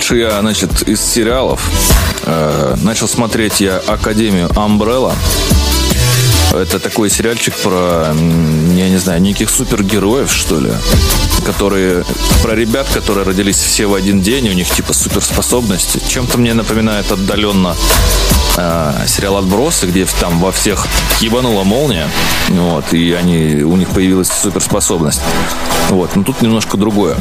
Дальше 0.00 0.16
я, 0.16 0.40
значит, 0.40 0.88
из 0.88 0.98
сериалов 0.98 1.60
э, 2.24 2.74
начал 2.82 3.06
смотреть 3.06 3.60
я 3.60 3.76
Академию 3.86 4.48
Umbrella. 4.48 5.14
Это 6.54 6.80
такой 6.80 7.10
сериальчик 7.10 7.54
про, 7.56 8.06
я 8.14 8.88
не 8.88 8.96
знаю, 8.96 9.20
неких 9.20 9.50
супергероев, 9.50 10.32
что 10.32 10.58
ли, 10.58 10.70
которые, 11.44 12.06
про 12.42 12.54
ребят, 12.54 12.88
которые 12.94 13.26
родились 13.26 13.58
все 13.58 13.88
в 13.88 13.94
один 13.94 14.22
день, 14.22 14.48
у 14.48 14.52
них 14.54 14.70
типа 14.70 14.94
суперспособности. 14.94 16.00
Чем-то 16.08 16.38
мне 16.38 16.54
напоминает 16.54 17.12
отдаленно 17.12 17.76
э, 18.56 19.04
сериал 19.06 19.36
«Отбросы», 19.36 19.86
где 19.86 20.06
там 20.18 20.40
во 20.40 20.50
всех 20.50 20.86
ебанула 21.20 21.62
молния, 21.62 22.08
вот, 22.48 22.90
и 22.94 23.12
они, 23.12 23.62
у 23.64 23.76
них 23.76 23.90
появилась 23.90 24.28
суперспособность. 24.28 25.20
Вот, 25.90 26.16
но 26.16 26.22
тут 26.22 26.40
немножко 26.40 26.78
другое. 26.78 27.18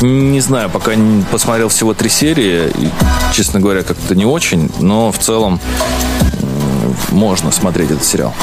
Не 0.00 0.40
знаю, 0.40 0.70
пока 0.70 0.94
не 0.94 1.22
посмотрел 1.24 1.68
всего 1.68 1.92
три 1.92 2.08
серии, 2.08 2.70
и, 2.70 2.90
честно 3.32 3.60
говоря, 3.60 3.82
как-то 3.82 4.14
не 4.14 4.24
очень, 4.24 4.70
но 4.80 5.12
в 5.12 5.18
целом 5.18 5.60
можно 7.10 7.50
смотреть 7.50 7.90
этот 7.90 8.04
сериал. 8.04 8.34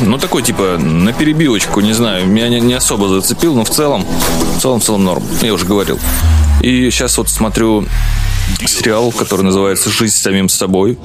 Ну, 0.00 0.16
такой, 0.16 0.42
типа, 0.42 0.78
на 0.78 1.12
перебивочку, 1.12 1.80
не 1.80 1.92
знаю, 1.92 2.26
меня 2.26 2.48
не, 2.48 2.60
не 2.60 2.72
особо 2.72 3.08
зацепил, 3.08 3.54
но 3.54 3.64
в 3.64 3.70
целом, 3.70 4.06
в 4.56 4.60
целом, 4.60 4.80
в 4.80 4.84
целом 4.84 5.04
норм, 5.04 5.22
я 5.42 5.52
уже 5.52 5.66
говорил. 5.66 5.98
И 6.62 6.90
сейчас 6.90 7.18
вот 7.18 7.28
смотрю 7.28 7.86
сериал, 8.66 9.12
который 9.12 9.42
называется 9.42 9.90
«Жизнь 9.90 10.16
с 10.16 10.22
самим 10.22 10.48
собой». 10.48 10.98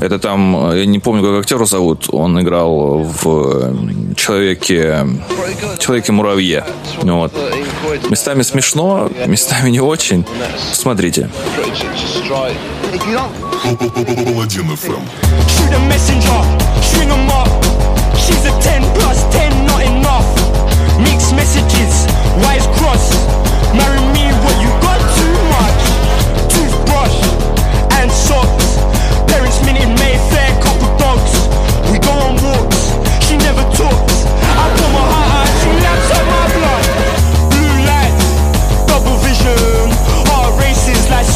Это 0.00 0.18
там, 0.18 0.70
э, 0.72 0.80
я 0.80 0.86
не 0.86 0.98
помню, 0.98 1.22
как 1.22 1.40
актера 1.40 1.64
зовут, 1.64 2.08
он 2.12 2.40
играл 2.40 2.98
в 3.02 3.26
э, 3.26 3.74
«Человеке... 4.16 5.06
Человеке-муравье». 5.78 6.64
Вот. 7.02 7.32
Местами 8.10 8.42
смешно, 8.42 9.10
местами 9.26 9.70
не 9.70 9.80
очень. 9.80 10.24
Смотрите. 10.72 11.30
Marry 23.76 24.00
me 24.14 24.32
with 24.44 24.55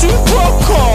She 0.01 0.09
broke 0.09 0.90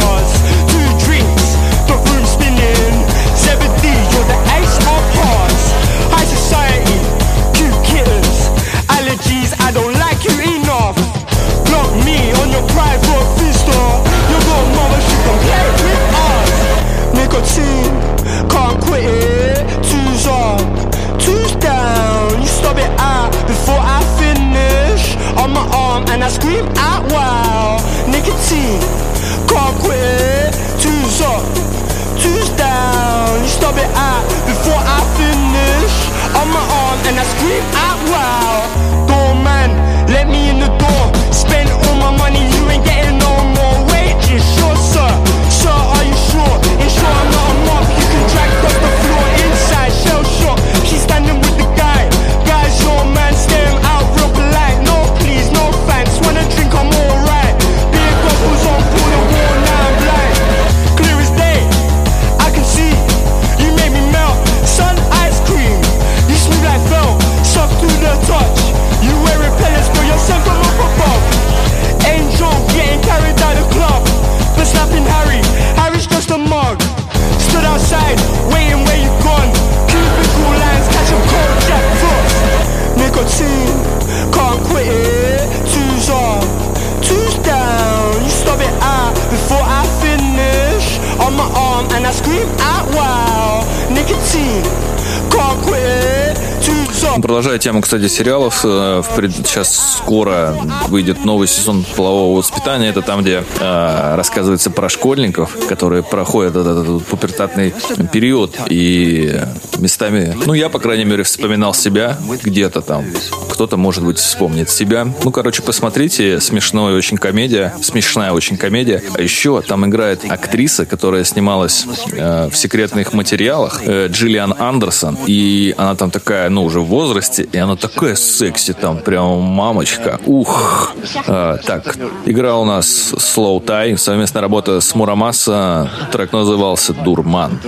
продолжая 97.56 97.60
тему, 97.60 97.82
кстати, 97.82 98.08
сериалов, 98.08 98.62
э, 98.64 99.02
сейчас 99.46 99.98
скоро 99.98 100.56
выйдет 100.90 101.24
новый 101.26 101.48
сезон 101.48 101.86
полового 101.96 102.38
воспитания. 102.38 102.90
Это 102.90 103.02
там, 103.02 103.22
где 103.22 103.44
э, 103.60 104.16
рассказывается 104.16 104.70
про 104.70 104.90
школьников, 104.90 105.56
которые 105.68 106.04
проходят 106.04 106.56
этот, 106.56 106.84
этот 106.84 107.06
пубертатный 107.06 107.74
период. 108.12 108.56
И 108.70 109.40
местами, 109.80 110.36
ну, 110.46 110.54
я, 110.54 110.70
по 110.70 110.80
крайней 110.80 111.06
мере, 111.06 111.24
вспоминал 111.24 111.74
себя 111.74 112.18
где-то 112.44 112.82
там. 112.82 113.06
Кто-то, 113.50 113.78
может 113.78 114.04
быть, 114.04 114.18
вспомнит 114.18 114.70
себя. 114.70 115.08
Ну, 115.24 115.32
короче, 115.32 115.62
посмотрите, 115.62 116.40
смешная 116.40 116.96
очень 116.96 117.18
комедия, 117.18 117.74
смешная 117.82 118.32
очень 118.32 118.58
комедия. 118.58 119.02
А 119.14 119.22
еще 119.22 119.62
там 119.62 119.86
играет 119.86 120.30
актриса, 120.30 120.86
которая 120.86 121.24
снималась 121.24 121.86
э, 122.12 122.50
в 122.50 122.56
секретных 122.56 123.14
материалах, 123.14 123.82
э, 123.86 124.08
Джиллиан 124.08 124.56
Андерсон, 124.58 125.18
и 125.26 125.74
она 125.78 125.96
там 125.96 126.12
такая, 126.12 126.50
ну, 126.50 126.64
уже 126.64 126.80
в 126.80 126.86
возрасте, 126.86 127.48
и 127.52 127.58
она 127.58 127.76
такая 127.76 128.16
секси 128.16 128.74
там, 128.74 129.00
прям 129.00 129.42
мамочка. 129.42 130.20
Ух! 130.26 130.94
Э, 131.28 131.58
так, 131.66 131.98
игра 132.26 132.58
у 132.58 132.66
нас 132.66 133.14
Slow 133.14 133.64
Tie, 133.64 133.98
совместная 133.98 134.42
работа 134.42 134.82
с 134.82 134.96
Мурамаса, 134.96 135.90
трек 136.12 136.32
назывался 136.32 136.94
«Дурман». 136.94 137.60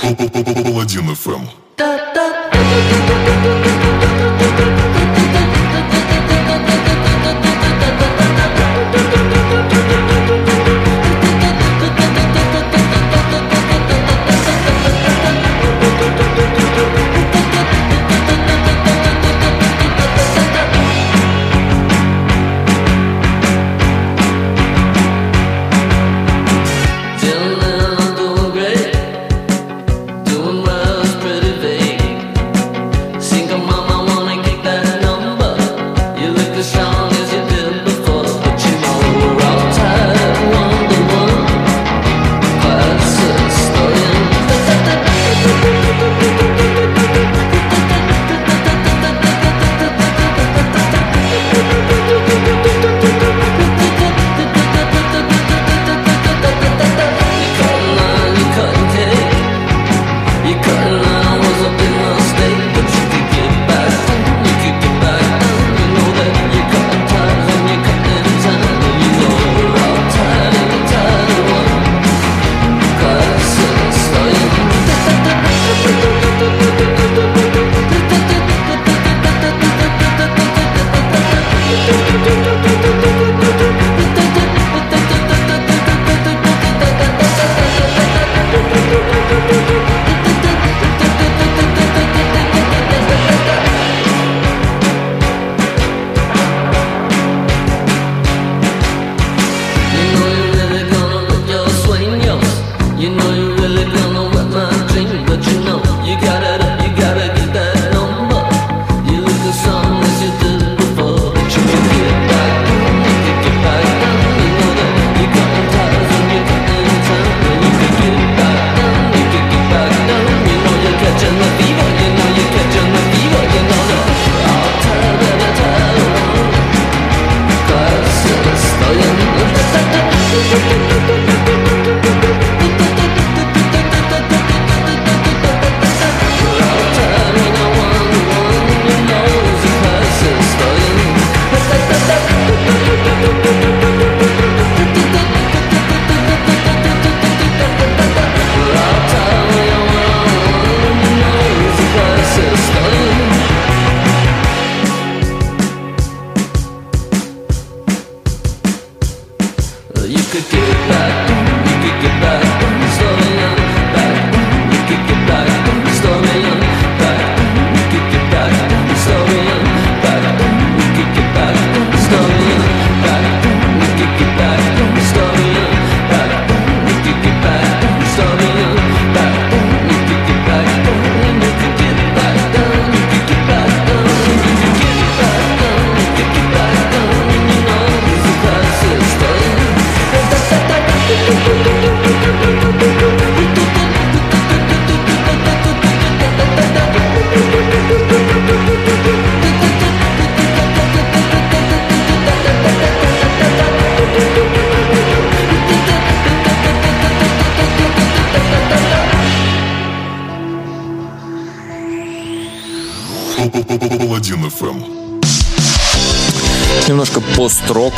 Паладин 0.00 1.14
ФМ. 1.14 3.17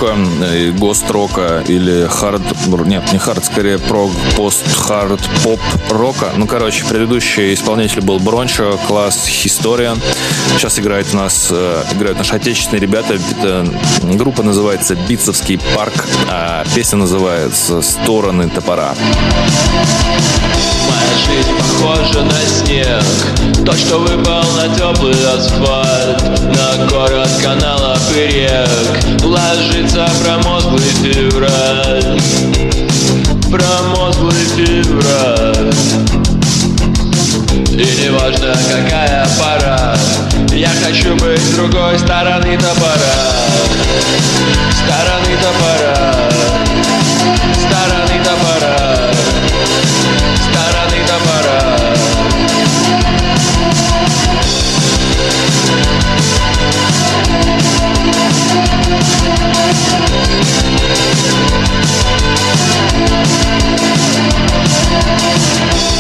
Э, 0.03 0.70
гост-рока 0.72 1.62
или 1.66 2.07
хард... 2.07 2.42
Нет, 2.86 3.12
не 3.12 3.18
хард, 3.18 3.44
скорее 3.44 3.78
прог, 3.78 4.11
пост-хард, 4.36 5.20
поп-рока. 5.42 6.32
Ну, 6.36 6.46
короче, 6.46 6.84
предыдущий 6.84 7.55
исполнитель 7.55 8.01
был 8.01 8.18
Брончо, 8.18 8.78
класс 8.86 9.28
Historian. 9.28 9.98
Сейчас 10.57 10.78
играет 10.78 11.07
у 11.12 11.16
нас, 11.16 11.51
играют 11.92 12.18
наши 12.18 12.34
отечественные 12.34 12.80
ребята. 12.80 13.14
Это, 13.14 13.66
группа 14.03 14.42
называется 14.42 14.94
Битцевский 14.94 15.59
парк, 15.74 16.07
а 16.28 16.64
песня 16.74 16.98
называется 16.98 17.82
«Стороны 17.82 18.48
топора». 18.48 18.94
Моя 20.88 21.14
жизнь 21.26 21.51
похожа 21.59 22.22
на 22.24 22.40
снег 22.46 23.05
То, 23.64 23.72
что 23.72 23.98
выпал 23.98 24.42
на 24.57 24.74
теплый 24.74 25.14
асфальт 25.34 26.22
На 26.40 26.86
город 26.86 27.28
каналов 27.42 28.01
и 28.16 28.26
рек 28.26 29.24
Ложится 29.24 29.89
промозглый 29.93 30.91
февраль 31.03 32.20
Промозглый 33.51 34.45
февраль 34.57 35.74
И 37.72 38.05
неважно 38.05 38.55
какая 38.70 39.28
пора 39.38 39.97
Я 40.53 40.70
хочу 40.84 41.16
быть 41.16 41.41
с 41.41 41.55
другой 41.55 41.99
стороны 41.99 42.57
топора. 42.57 43.16
Стороны 44.70 45.36
топора. 45.43 46.30
Стороны 47.55 48.24
топора. 48.24 49.11
Стороны 50.36 50.99
топора 51.07 51.80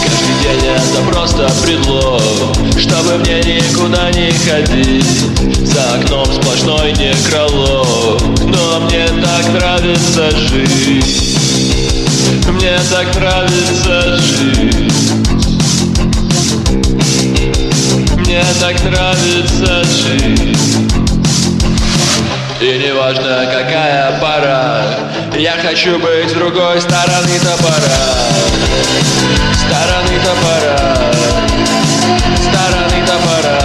Каждый 0.02 0.34
день 0.42 0.66
это 0.66 1.02
просто 1.10 1.50
предлог 1.62 2.22
Чтобы 2.78 3.18
мне 3.18 3.38
никуда 3.40 4.10
не 4.10 4.30
ходить. 4.32 5.66
За 5.66 5.94
окном 5.94 6.26
сплошной 6.26 6.92
некролог 6.92 8.20
Но 8.46 8.80
мне 8.80 9.06
так 9.22 9.52
нравится 9.52 10.30
жить. 10.30 11.36
Мне 12.48 12.78
так 12.90 13.14
нравится 13.14 14.18
жить. 14.18 14.92
Мне 18.16 18.44
так 18.60 18.82
нравится 18.84 19.84
жить 19.84 20.99
Неважно 22.80 23.44
какая 23.44 24.18
пора 24.20 24.82
Я 25.36 25.52
хочу 25.52 25.98
быть 25.98 26.30
с 26.30 26.32
другой 26.32 26.80
стороны 26.80 27.38
топора. 27.38 28.00
Стороны 29.52 30.18
топора. 30.24 31.12
Стороны 32.38 33.06
топора 33.06 33.59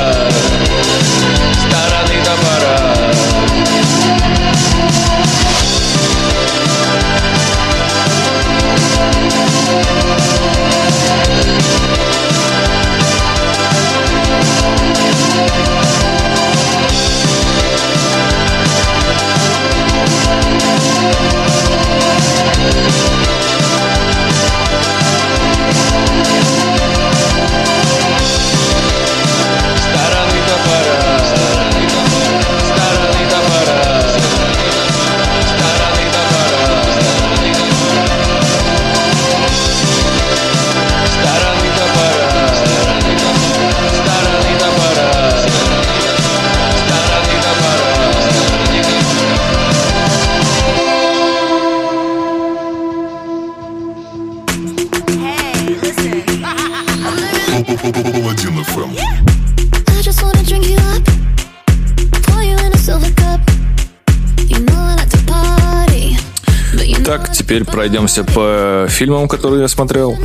пройдемся 67.76 68.24
по 68.24 68.86
фильмам, 68.88 69.28
которые 69.28 69.64
я 69.64 69.68
смотрел. 69.68 70.18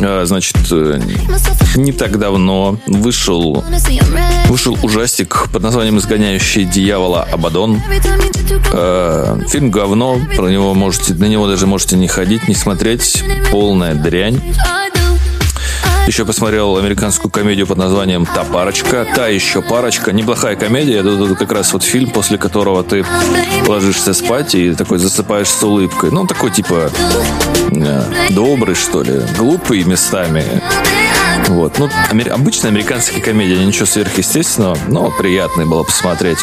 А, 0.00 0.24
Значит, 0.24 0.56
э, 0.70 1.00
не 1.74 1.90
так 1.90 2.16
давно 2.16 2.78
вышел, 2.86 3.64
вышел 4.46 4.78
ужастик 4.84 5.48
под 5.52 5.62
названием 5.64 5.98
«Изгоняющий 5.98 6.64
дьявола 6.64 7.26
Абадон». 7.32 7.82
Э, 8.72 9.36
Фильм 9.48 9.72
говно, 9.72 10.20
про 10.36 10.46
него 10.46 10.74
можете, 10.74 11.14
на 11.14 11.24
него 11.24 11.48
даже 11.48 11.66
можете 11.66 11.96
не 11.96 12.06
ходить, 12.06 12.46
не 12.46 12.54
смотреть. 12.54 13.24
Полная 13.50 13.94
дрянь. 13.94 14.40
Еще 16.06 16.24
посмотрел 16.24 16.76
американскую 16.76 17.30
комедию 17.30 17.66
под 17.66 17.78
названием 17.78 18.26
«Та 18.26 18.44
парочка». 18.44 19.06
Та 19.14 19.28
еще 19.28 19.62
парочка. 19.62 20.12
Неплохая 20.12 20.56
комедия. 20.56 20.98
Это, 20.98 21.34
как 21.36 21.52
раз 21.52 21.72
вот 21.72 21.84
фильм, 21.84 22.10
после 22.10 22.38
которого 22.38 22.82
ты 22.82 23.04
ложишься 23.66 24.12
спать 24.12 24.54
и 24.54 24.74
такой 24.74 24.98
засыпаешь 24.98 25.48
с 25.48 25.62
улыбкой. 25.62 26.10
Ну, 26.10 26.26
такой 26.26 26.50
типа 26.50 26.90
э, 27.70 28.02
добрый, 28.30 28.74
что 28.74 29.02
ли. 29.02 29.20
Глупый 29.38 29.84
местами. 29.84 30.44
Вот. 31.46 31.78
Ну, 31.78 31.88
амер- 32.10 32.30
обычная 32.30 32.70
американская 32.70 33.20
комедия. 33.20 33.64
Ничего 33.64 33.86
сверхъестественного, 33.86 34.76
но 34.88 35.10
приятно 35.10 35.66
было 35.66 35.84
посмотреть. 35.84 36.38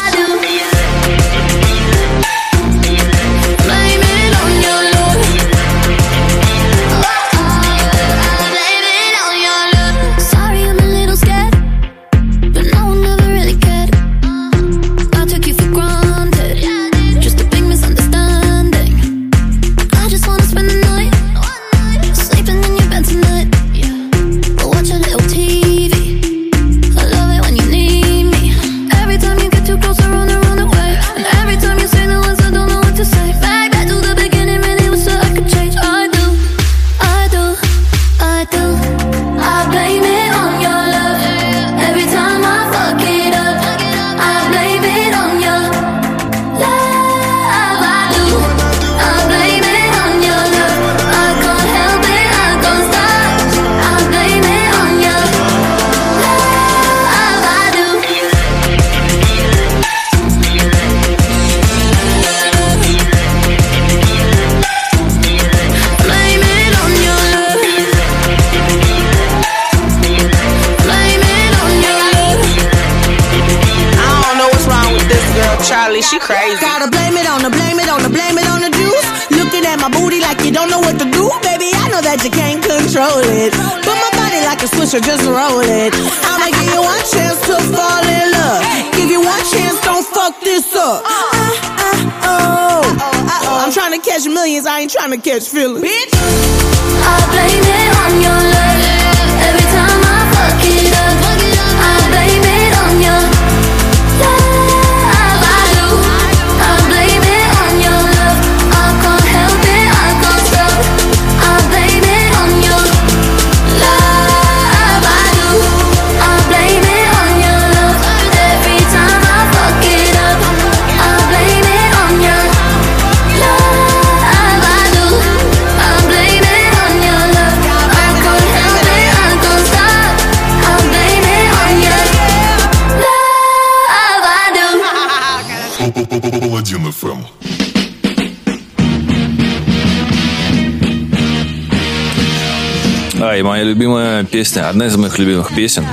Песня, 144.30 144.68
одна 144.68 144.86
из 144.86 144.96
моих 144.96 145.18
любимых 145.18 145.54
песен, 145.54 145.84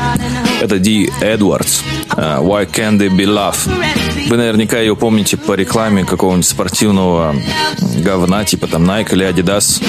это 0.62 0.80
Ди 0.80 1.10
Эдвардс, 1.22 1.82
э, 2.16 2.38
Why 2.40 2.70
Can't 2.70 2.98
They 3.00 3.10
Be 3.10 3.26
Love. 3.26 3.58
Вы 4.30 4.38
наверняка 4.38 4.80
ее 4.80 4.96
помните 4.96 5.38
по 5.38 5.54
рекламе 5.54 6.06
какого-нибудь 6.06 6.46
спортивного 6.46 7.36
говна, 7.98 8.44
типа 8.46 8.68
там 8.68 8.90
Nike 8.90 9.14
или 9.14 9.26
Adidas. 9.26 9.84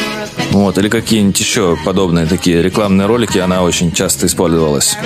Вот, 0.50 0.78
или 0.78 0.88
какие-нибудь 0.88 1.38
еще 1.38 1.76
подобные 1.84 2.26
такие 2.26 2.62
рекламные 2.62 3.06
ролики, 3.06 3.38
она 3.38 3.62
очень 3.62 3.92
часто 3.92 4.26
использовалась. 4.26 4.96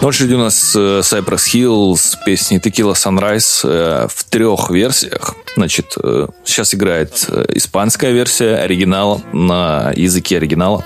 На 0.00 0.06
очереди 0.06 0.34
у 0.34 0.38
нас 0.38 0.76
э, 0.76 1.00
Cypress 1.00 1.52
Hill 1.52 1.96
с 1.96 2.16
песней 2.24 2.58
Tequila 2.58 2.94
Sunrise 2.94 3.60
э, 3.64 4.06
в 4.08 4.24
трех 4.24 4.70
версиях. 4.70 5.34
Значит, 5.56 5.96
э, 6.00 6.28
сейчас 6.44 6.72
играет 6.72 7.28
испанская 7.48 8.12
версия 8.12 8.56
оригинала 8.56 9.20
на 9.32 9.92
языке 9.96 10.36
оригинала. 10.36 10.84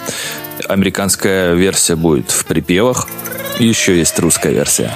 Американская 0.67 1.53
версия 1.53 1.95
будет 1.95 2.31
в 2.31 2.47
припевах. 2.47 3.07
И 3.59 3.67
еще 3.67 3.99
есть 3.99 4.19
русская 4.19 4.53
версия. 4.53 4.91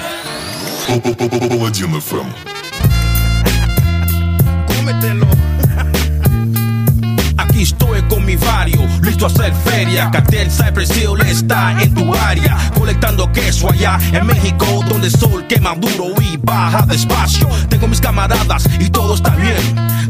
Паладин 0.87 2.01
ФМ. 2.01 2.57
cómetelo. 4.87 5.27
Aquí 7.39 7.63
estoy 7.63 8.03
con 8.09 8.25
mi 8.25 8.37
vario, 8.37 8.81
listo 9.07 9.25
a 9.25 9.29
hacer 9.29 9.55
feria. 9.65 10.11
Cartel 10.11 10.51
Cypress 10.51 10.97
Hill 10.97 11.21
está 11.27 11.81
en 11.81 11.95
tu 11.95 12.15
área, 12.15 12.57
colectando 12.77 13.31
queso 13.33 13.71
allá 13.71 13.99
en 14.13 14.27
México, 14.27 14.67
donde 14.89 15.07
el 15.07 15.17
sol 15.17 15.47
quema 15.47 15.75
duro 15.77 16.13
y 16.21 16.37
baja 16.37 16.85
despacio. 16.87 17.49
Tengo 17.69 17.87
mis 17.87 18.01
camaradas 18.01 18.69
y 18.81 18.91
todo 18.91 19.15
está 19.15 19.31
bien. 19.37 19.57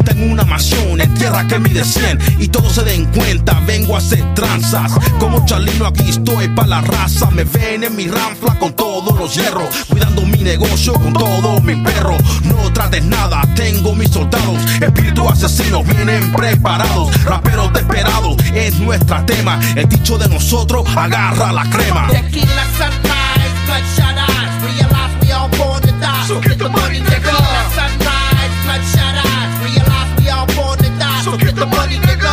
Tengo 0.04 0.32
una 0.32 0.44
mansión 0.44 1.00
en 1.00 1.12
tierra 1.14 1.46
que 1.46 1.58
mide 1.58 1.84
100 1.84 2.36
y 2.38 2.48
todos 2.48 2.72
se 2.72 2.84
den 2.84 3.04
cuenta, 3.06 3.60
vengo 3.66 3.94
a 3.94 3.98
hacer 3.98 4.22
tranzas. 4.34 4.92
Como 5.18 5.44
Chalino 5.44 5.86
aquí 5.86 6.08
estoy 6.08 6.48
pa' 6.48 6.66
la 6.66 6.80
raza, 6.80 7.30
me 7.30 7.44
ven 7.44 7.84
en 7.84 7.96
mi 7.96 8.08
ranfla 8.08 8.58
con 8.58 8.72
todos 8.74 9.18
los 9.18 9.34
hierros, 9.34 9.68
cuidando 9.88 10.22
mi 10.22 10.38
negocio 10.38 10.94
con 10.94 11.12
todo 11.12 11.60
mi 11.60 11.76
perro. 11.76 12.16
No 12.44 12.72
trates 12.72 13.04
nada, 13.04 13.42
tengo 13.54 13.94
mis 13.94 14.10
soldados, 14.10 14.58
espíritu 14.80 15.28
asesinos 15.28 15.84
vienen 15.86 16.32
preparados, 16.32 17.24
raperos 17.24 17.72
desesperados 17.72 18.36
es 18.54 18.78
nuestra 18.86 19.26
tema. 19.26 19.58
El 19.74 19.88
dicho 19.88 20.16
de 20.16 20.28
nosotros 20.28 20.86
agarra 20.96 21.52
la 21.52 21.64
crema. 21.68 22.06
Tequila 22.06 22.64
sunrise, 22.78 23.56
bloodshot 23.66 24.16
eyes. 24.16 24.62
Realize 24.62 25.14
we 25.22 25.32
all 25.32 25.48
born 25.58 25.82
to 25.82 25.92
die. 26.00 26.26
So 26.28 26.40
get 26.40 26.58
the 26.58 26.68
money, 26.68 27.00
nigga. 27.00 27.34
Tequila 27.34 27.64
sunrise, 27.74 28.54
bloodshot 28.64 29.16
eyes. 29.26 29.52
Realize 29.64 30.22
we 30.22 30.30
all 30.30 30.46
born 30.54 30.78
to 30.78 30.88
die. 31.00 31.22
So 31.24 31.36
get 31.36 31.56
the 31.56 31.66
money, 31.66 31.98
nigga. 31.98 32.32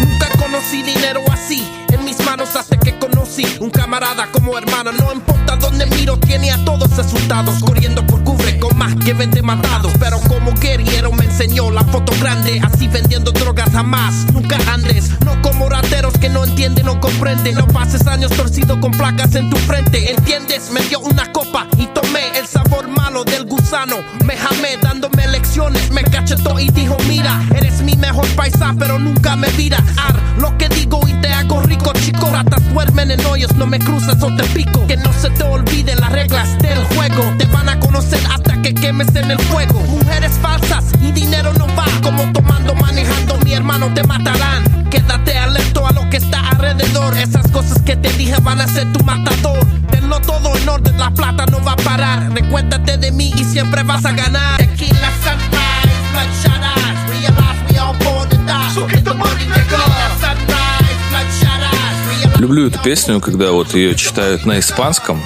Nunca 0.00 0.28
conocí 0.38 0.82
dinero 0.84 1.22
así. 1.32 1.68
En 1.90 2.04
mis 2.04 2.24
manos 2.24 2.54
hasta 2.54 2.78
que 2.78 2.96
conocí 3.00 3.44
un 3.58 3.70
camarada 3.70 4.28
como 4.30 4.56
hermano. 4.56 4.92
No 4.92 5.12
importa 5.12 5.33
dónde 5.78 5.96
miro, 5.96 6.16
tiene 6.18 6.52
a 6.52 6.64
todos 6.64 6.98
asustados. 6.98 7.60
Corriendo 7.60 8.06
por 8.06 8.22
cubre 8.22 8.58
con 8.58 8.76
más 8.76 8.94
que 8.96 9.14
levemente 9.14 9.42
matado. 9.42 9.90
Pero 9.98 10.20
como 10.20 10.52
guerrero 10.54 11.12
me 11.12 11.24
enseñó 11.24 11.70
la 11.70 11.82
foto 11.84 12.12
grande. 12.20 12.60
Así 12.62 12.88
vendiendo 12.88 13.32
drogas 13.32 13.70
jamás, 13.72 14.26
nunca 14.32 14.56
andes. 14.72 15.10
No 15.24 15.40
como 15.42 15.68
rateros 15.68 16.14
que 16.18 16.28
no 16.28 16.44
entienden 16.44 16.88
o 16.88 17.00
comprenden. 17.00 17.54
No 17.56 17.66
pases 17.66 18.06
años 18.06 18.30
torcido 18.32 18.80
con 18.80 18.92
placas 18.92 19.34
en 19.34 19.50
tu 19.50 19.56
frente. 19.56 20.12
¿Entiendes? 20.12 20.70
Me 20.70 20.80
dio 20.82 21.00
una 21.00 21.30
copa 21.32 21.66
y 21.78 21.86
tomé 21.86 22.38
el 22.38 22.46
sabor 22.46 22.88
malo 22.88 23.24
del 23.24 23.44
gusano. 23.64 23.96
Me 24.24 24.36
jamé 24.36 24.76
dándome 24.82 25.26
lecciones. 25.28 25.90
Me 25.90 26.02
cachetó 26.04 26.58
y 26.58 26.68
dijo: 26.68 26.96
Mira, 27.08 27.42
eres 27.56 27.80
mi 27.80 27.96
mejor 27.96 28.26
paisa, 28.36 28.74
pero 28.78 28.98
nunca 28.98 29.36
me 29.36 29.48
viras. 29.50 29.82
Ar, 29.96 30.14
lo 30.38 30.56
que 30.58 30.68
digo 30.68 31.00
y 31.08 31.12
te 31.14 31.28
hago 31.28 31.62
rico, 31.62 31.92
chico. 31.94 32.28
Ratas 32.30 32.62
duermen 32.72 33.10
en 33.10 33.24
hoyos, 33.24 33.54
no 33.56 33.66
me 33.66 33.78
cruces 33.78 34.22
o 34.22 34.36
te 34.36 34.44
pico. 34.54 34.86
Que 34.86 34.96
no 34.98 35.12
se 35.12 35.30
te 35.30 35.44
olviden 35.44 35.98
las 36.00 36.12
reglas 36.12 36.58
del 36.58 36.84
juego. 36.94 37.22
Te 37.38 37.46
van 37.46 37.68
a 37.68 37.80
conocer 37.80 38.20
hasta 38.32 38.60
que 38.60 38.74
quemes 38.74 39.14
en 39.16 39.30
el 39.30 39.38
fuego. 39.38 39.80
Mujeres 39.80 40.32
falsas 40.42 40.84
y 41.00 41.12
dinero 41.12 41.52
no 41.54 41.66
va. 41.74 41.86
Como 42.02 42.30
tomando, 42.32 42.74
manejando, 42.74 43.38
mi 43.44 43.54
hermano 43.54 43.92
te 43.94 44.02
matarán. 44.04 44.90
Quédate 44.90 45.38
alerto 45.38 45.86
a 45.86 45.92
lo 45.92 46.08
que 46.10 46.18
está 46.18 46.50
alrededor. 46.50 47.16
Esas 47.16 47.50
cosas 47.50 47.80
que 47.82 47.96
te 47.96 48.12
dije 48.12 48.36
van 48.42 48.60
a 48.60 48.68
ser 48.68 48.92
tu 48.92 49.02
matador. 49.04 49.64
Tenlo 49.90 50.20
todo 50.20 50.56
en 50.56 50.68
orden, 50.68 50.98
la 50.98 51.10
plata 51.10 51.46
no 51.46 51.62
va 51.64 51.72
a 51.72 51.76
parar. 51.76 52.30
Recuérdate 52.32 52.98
de 52.98 53.10
mí 53.12 53.32
y 53.36 53.44
siempre 53.54 53.84
vas 53.84 54.04
a 54.04 54.12
ganar. 54.12 54.58
Tequila 54.58 55.10
sunrise, 55.22 56.04
bloodshot 56.12 56.60
eyes. 56.76 56.98
Realize 57.08 57.60
we 57.70 57.78
all 57.78 57.94
born 58.04 58.28
to 58.28 58.36
die. 58.38 58.70
So 58.74 58.86
get 58.86 59.04
the 59.04 59.14
money, 59.14 59.46
Tequila 59.54 60.08
sunrise, 60.20 60.98
bloodshot 61.10 61.62
eyes. 61.62 61.96
Realize 62.08 62.40
Люблю 62.40 62.66
эту 62.66 62.80
песню, 62.80 63.20
когда 63.20 63.52
вот 63.52 63.74
ее 63.74 63.94
читают 63.94 64.44
на 64.44 64.58
испанском, 64.58 65.22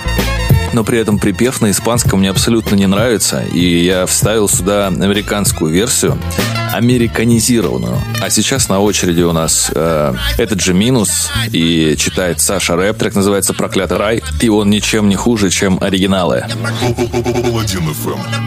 но 0.72 0.84
при 0.84 0.98
этом 0.98 1.18
припев 1.18 1.60
на 1.60 1.70
испанском 1.70 2.20
мне 2.20 2.30
абсолютно 2.30 2.74
не 2.74 2.86
нравится, 2.86 3.42
и 3.42 3.84
я 3.84 4.06
вставил 4.06 4.48
сюда 4.48 4.88
американскую 4.88 5.72
версию, 5.72 6.18
американизированную. 6.72 7.98
А 8.20 8.30
сейчас 8.30 8.68
на 8.68 8.80
очереди 8.80 9.22
у 9.22 9.32
нас 9.32 9.70
э, 9.74 10.14
этот 10.36 10.60
же 10.60 10.74
минус, 10.74 11.30
и 11.50 11.96
читает 11.98 12.40
Саша 12.40 12.76
рэп, 12.76 12.98
трек 12.98 13.14
называется 13.14 13.54
«Проклятый 13.54 13.96
рай», 13.96 14.22
и 14.40 14.48
он 14.48 14.70
ничем 14.70 15.08
не 15.08 15.16
хуже, 15.16 15.50
чем 15.50 15.78
оригиналы. 15.82 16.44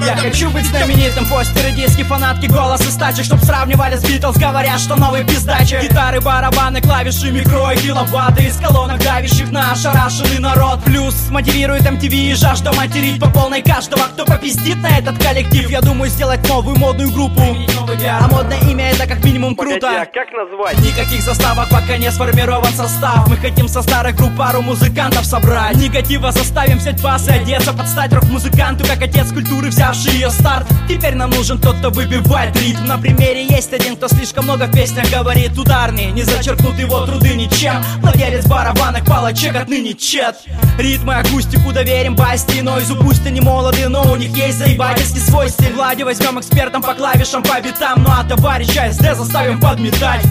Я 0.05 0.15
хочу 0.17 0.49
быть 0.49 0.65
знаменитым 0.65 1.25
Постеры, 1.25 1.71
диски, 1.71 2.03
фанатки, 2.03 2.47
голос 2.47 2.81
и 2.81 2.91
стачек 2.91 3.25
Чтоб 3.25 3.39
сравнивали 3.39 3.97
с 3.97 4.03
Битлз 4.03 4.37
Говорят, 4.37 4.79
что 4.79 4.95
новый 4.95 5.23
пиздачи 5.23 5.79
Гитары, 5.81 6.21
барабаны, 6.21 6.81
клавиши, 6.81 7.31
микро 7.31 7.71
и 7.71 7.77
киловатты 7.77 8.43
Из 8.43 8.57
колонок 8.57 8.99
давящих 9.03 9.51
на 9.51 9.71
ошарашенный 9.71 10.39
народ 10.39 10.83
Плюс 10.83 11.15
мотивирует 11.29 11.83
MTV 11.83 12.20
и 12.29 12.33
жажда 12.33 12.71
материть 12.73 13.19
По 13.19 13.29
полной 13.29 13.61
каждого, 13.61 14.03
кто 14.03 14.25
попиздит 14.25 14.77
на 14.81 14.97
этот 14.97 15.17
коллектив. 15.21 15.69
Я 15.69 15.81
думаю 15.81 16.09
сделать 16.09 16.47
новую 16.47 16.77
модную 16.77 17.11
группу. 17.11 17.41
А 17.41 18.27
модное 18.27 18.59
имя 18.69 18.91
это 18.91 19.07
как 19.07 19.23
минимум 19.23 19.55
круто. 19.55 20.01
а 20.01 20.05
как 20.05 20.31
назвать? 20.33 20.77
Никаких 20.79 21.21
заставок, 21.21 21.69
пока 21.69 21.97
не 21.97 22.11
сформирован 22.11 22.71
состав. 22.73 23.27
Мы 23.27 23.37
хотим 23.37 23.67
со 23.67 23.81
старых 23.81 24.15
групп 24.15 24.35
пару 24.37 24.61
музыкантов 24.61 25.25
собрать. 25.25 25.75
Негатива 25.75 26.31
заставим 26.31 26.77
взять 26.77 27.01
бас 27.01 27.27
и 27.27 27.31
одеться 27.31 27.73
Под 27.73 27.87
стать 27.87 28.13
рок-музыканту, 28.13 28.85
как 28.85 29.01
отец 29.01 29.31
культуры, 29.31 29.69
взявший 29.69 30.13
ее 30.13 30.29
старт. 30.29 30.67
Теперь 30.87 31.15
нам 31.15 31.29
нужен 31.31 31.59
тот, 31.59 31.77
кто 31.77 31.89
выбивает 31.89 32.55
ритм. 32.57 32.85
На 32.85 32.97
примере 32.97 33.45
есть 33.45 33.73
один, 33.73 33.95
кто 33.95 34.07
слишком 34.07 34.45
много 34.45 34.65
в 34.65 34.71
песнях 34.71 35.09
говорит 35.11 35.57
Ударный, 35.57 36.11
не 36.11 36.23
зачеркнут 36.23 36.77
его 36.79 37.05
труды 37.05 37.35
ничем. 37.35 37.75
Владелец 38.01 38.45
барабанок, 38.45 39.05
палочек 39.05 39.55
отныне 39.55 39.93
чет. 39.93 40.35
Ритмы, 40.77 41.15
акустику 41.15 41.71
доверим 42.01 42.15
Басти 42.15 42.57
и 42.57 42.61
Нойзу 42.61 42.95
Пусть 42.95 43.25
они 43.27 43.41
молоды, 43.41 43.87
но 43.87 44.01
у 44.11 44.15
них 44.15 44.35
есть 44.35 44.57
заебательский 44.57 45.19
свой 45.19 45.49
стиль 45.49 45.73
Влади 45.73 46.03
возьмем 46.03 46.39
экспертом 46.39 46.81
по 46.81 46.93
клавишам, 46.93 47.43
по 47.43 47.61
битам. 47.61 48.03
Ну 48.03 48.09
а 48.09 48.23
товарища 48.23 48.91
СД 48.91 49.15
заставим 49.15 49.59
подметать 49.59 50.25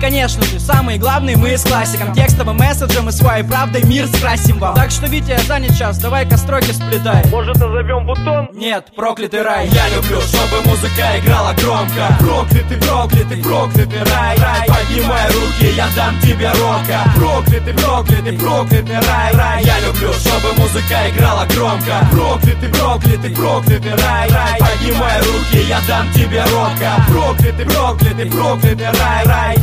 Конечно 0.00 0.44
же, 0.44 0.60
самые 0.60 0.98
главные 0.98 1.36
мы 1.38 1.56
с 1.56 1.64
классиком. 1.64 2.12
Текстовым 2.12 2.58
месседжем 2.58 3.08
и 3.08 3.12
своей 3.12 3.44
правдой 3.44 3.82
мир 3.84 4.06
скрасим 4.06 4.58
вам. 4.58 4.74
Так 4.74 4.90
что, 4.90 5.06
Витя, 5.06 5.38
занят 5.46 5.76
час, 5.76 5.98
давай-ка 5.98 6.36
строки 6.36 6.70
сплетай. 6.72 7.24
Может 7.30 7.56
назовем 7.56 8.04
бутон? 8.04 8.50
Нет, 8.52 8.92
проклятый 8.94 9.42
рай. 9.42 9.68
Я 9.68 9.88
люблю, 9.88 10.20
чтобы 10.20 10.62
музыка 10.66 11.18
играла 11.18 11.54
громко. 11.54 12.14
Проклятый, 12.18 12.76
проклятый, 12.76 13.42
проклятый 13.42 13.98
рай, 14.04 14.36
рай 14.38 14.66
Поднимай 14.68 15.26
руки, 15.28 15.74
я 15.74 15.88
дам 15.96 16.20
тебе 16.20 16.50
рока. 16.50 17.00
Проклятый, 17.16 17.74
проклятый, 17.74 18.38
проклятый 18.38 18.98
рай, 19.00 19.32
рай 19.32 19.64
Я 19.64 19.80
люблю, 19.80 20.12
чтобы 20.12 20.52
музыка 20.58 21.08
играла 21.08 21.46
громко. 21.46 22.06
Проклятый, 22.12 22.68
проклятый, 22.68 23.30
проклятый 23.30 23.94
рай, 23.94 24.28
рай 24.28 24.58
Поднимай 24.60 25.20
руки, 25.20 25.66
я 25.66 25.80
дам 25.88 26.12
тебе 26.12 26.42
рока. 26.44 27.02
Проклятый, 27.08 27.64
проклятый, 27.64 28.26
проклятый 28.26 28.86
рай, 28.86 29.24
рай 29.24 29.56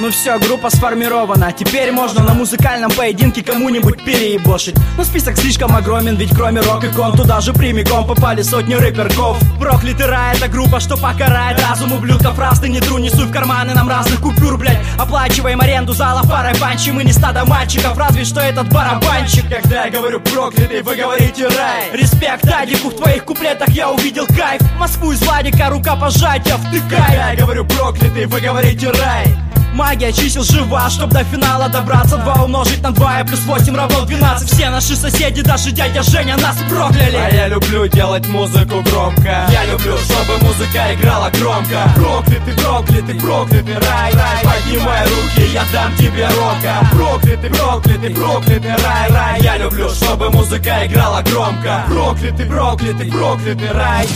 Ну 0.00 0.10
все, 0.10 0.38
группа 0.38 0.70
сформирована. 0.70 1.50
Теперь 1.50 1.90
можно 1.90 2.22
на 2.22 2.32
музыкальном 2.32 2.88
поединке 2.88 3.42
кому-нибудь 3.42 4.04
переебошить 4.04 4.76
Но 4.96 5.02
список 5.02 5.36
слишком 5.36 5.74
огромен, 5.74 6.14
ведь 6.14 6.30
кроме 6.30 6.60
рок-икон 6.60 7.16
Туда 7.16 7.40
же 7.40 7.52
прямиком 7.52 8.06
попали 8.06 8.42
сотни 8.42 8.74
рэперков. 8.74 9.38
Проклятый 9.58 10.06
рай, 10.06 10.36
это 10.36 10.46
группа, 10.46 10.78
что 10.78 10.96
покарает 10.96 11.60
разум. 11.60 11.92
Ублюдков 11.92 12.38
Раз 12.38 12.60
ты 12.60 12.68
не 12.68 12.78
тру, 12.80 12.98
не 12.98 13.10
суй 13.10 13.26
в 13.26 13.32
карманы 13.32 13.74
нам 13.74 13.88
разных 13.88 14.20
купюр, 14.20 14.56
блять 14.56 14.78
Оплачиваем 14.98 15.60
аренду 15.60 15.92
зала 15.92 16.22
парой 16.28 16.54
панчи 16.54 16.90
Мы 16.90 17.02
не 17.02 17.12
стадо 17.12 17.44
мальчиков, 17.44 17.98
разве 17.98 18.24
что 18.24 18.40
этот 18.40 18.68
барабанщик. 18.72 19.48
Когда 19.50 19.86
я 19.86 19.90
говорю 19.90 20.20
проклятый, 20.20 20.82
вы 20.82 20.94
говорите 20.94 21.48
рай 21.48 21.90
Респект 21.92 22.46
Адику, 22.46 22.90
в 22.90 22.94
твоих 22.94 23.24
куплетах 23.24 23.70
я 23.70 23.90
увидел 23.90 24.26
кайф. 24.26 24.60
Москву 24.78 25.10
из 25.10 25.20
Владика, 25.22 25.70
рука 25.70 25.96
пожатия, 25.96 26.56
втыкай. 26.56 27.00
Когда 27.00 27.32
я 27.32 27.36
говорю 27.36 27.64
проклятый, 27.64 28.26
вы 28.26 28.40
говорите 28.40 28.92
рай 28.92 29.36
Магия 29.74 30.12
чисел 30.12 30.42
жива, 30.42 30.88
чтоб 30.90 31.10
до 31.10 31.24
финала 31.24 31.68
добраться. 31.68 32.16
Два 32.16 32.44
умножить 32.44 32.82
на 32.82 32.90
два 32.90 33.20
и 33.20 33.24
плюс 33.24 33.40
восемь 33.40 33.76
равно 33.76 34.04
12 34.04 34.50
Все 34.50 34.70
наши 34.70 34.96
соседи, 34.96 35.42
даже 35.42 35.70
дядя 35.70 36.02
Женя 36.02 36.36
нас 36.36 36.56
прокляли. 36.68 37.16
А 37.16 37.30
я 37.30 37.48
люблю 37.48 37.86
делать 37.86 38.26
музыку 38.28 38.82
громко. 38.82 39.46
Я 39.50 39.66
люблю, 39.66 39.96
чтобы 39.98 40.38
музыка 40.42 40.94
играла 40.94 41.30
громко. 41.30 41.92
Проклятый, 41.94 42.54
проклятый, 42.54 43.14
проклятый 43.14 43.74
рай, 43.74 44.12
рай 44.12 44.44
Поднимай 44.44 45.04
руки, 45.04 45.52
я 45.52 45.64
дам 45.72 45.94
тебе 45.96 46.26
рока. 46.28 46.88
Проклятый, 46.92 47.50
проклятый, 47.50 48.10
проклятый 48.10 48.76
рай, 48.84 49.10
рай. 49.10 49.40
Я 49.40 49.58
люблю, 49.58 49.88
чтобы 49.90 50.30
музыка 50.30 50.86
играла 50.86 51.22
громко. 51.22 51.84
Проклятый, 51.88 52.46
проклятый, 52.46 53.10
проклятый 53.10 53.72
рай. 53.72 54.08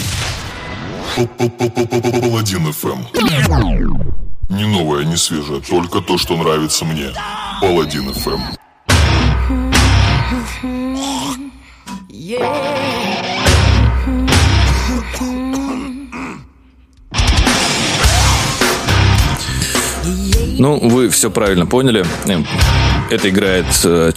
Паладин 2.20 2.72
ФМ. 2.72 4.21
Не 4.52 4.66
новое, 4.66 5.04
не 5.04 5.16
свежее, 5.16 5.62
только 5.62 6.02
то, 6.02 6.18
что 6.18 6.36
нравится 6.36 6.84
мне. 6.84 7.10
Паладин 7.62 8.12
ФМ. 8.12 8.40
Ну, 20.58 20.78
вы 20.80 21.08
все 21.08 21.30
правильно 21.30 21.64
поняли. 21.64 22.04
Эм, 22.26 22.46
Это 23.10 23.30
играет 23.30 23.66
э, 23.84 24.12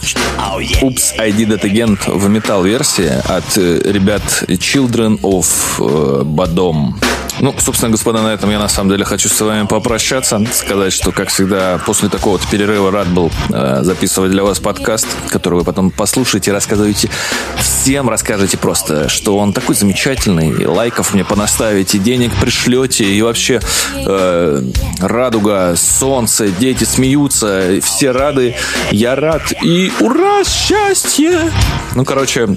Oops, 0.82 1.18
I 1.18 1.30
Did 1.30 1.58
It 1.58 1.62
Again 1.62 1.98
в 2.06 2.28
метал-версии 2.28 3.08
от 3.08 3.56
э, 3.56 3.80
ребят 3.90 4.22
Children 4.48 5.18
of 5.22 5.46
э, 5.78 6.24
Bodom. 6.24 6.92
Ну, 7.40 7.54
собственно, 7.58 7.90
господа, 7.90 8.22
на 8.22 8.32
этом 8.32 8.50
я 8.50 8.58
на 8.58 8.68
самом 8.68 8.90
деле 8.90 9.04
хочу 9.04 9.28
с 9.28 9.40
вами 9.40 9.66
попрощаться. 9.66 10.40
Сказать, 10.52 10.92
что, 10.92 11.12
как 11.12 11.28
всегда, 11.28 11.78
после 11.84 12.08
такого 12.08 12.38
вот 12.38 12.46
перерыва 12.46 12.90
рад 12.90 13.08
был 13.08 13.30
э, 13.50 13.80
записывать 13.82 14.30
для 14.30 14.42
вас 14.42 14.58
подкаст, 14.58 15.06
который 15.28 15.56
вы 15.56 15.64
потом 15.64 15.90
послушаете, 15.90 16.52
рассказываете 16.52 17.10
всем, 17.58 18.08
расскажете 18.08 18.56
просто, 18.56 19.08
что 19.08 19.36
он 19.36 19.52
такой 19.52 19.74
замечательный, 19.74 20.66
лайков 20.66 21.12
мне 21.12 21.24
понаставите, 21.24 21.98
денег 21.98 22.32
пришлете, 22.40 23.04
и 23.04 23.20
вообще 23.20 23.60
э, 23.94 24.62
радуга, 25.00 25.74
солнце, 25.76 26.48
дети 26.48 26.84
смеются, 26.84 27.80
все 27.82 28.12
рады, 28.12 28.56
я 28.90 29.14
рад, 29.14 29.42
и 29.62 29.92
ура, 30.00 30.42
счастье! 30.44 31.52
Ну, 31.94 32.04
короче, 32.04 32.48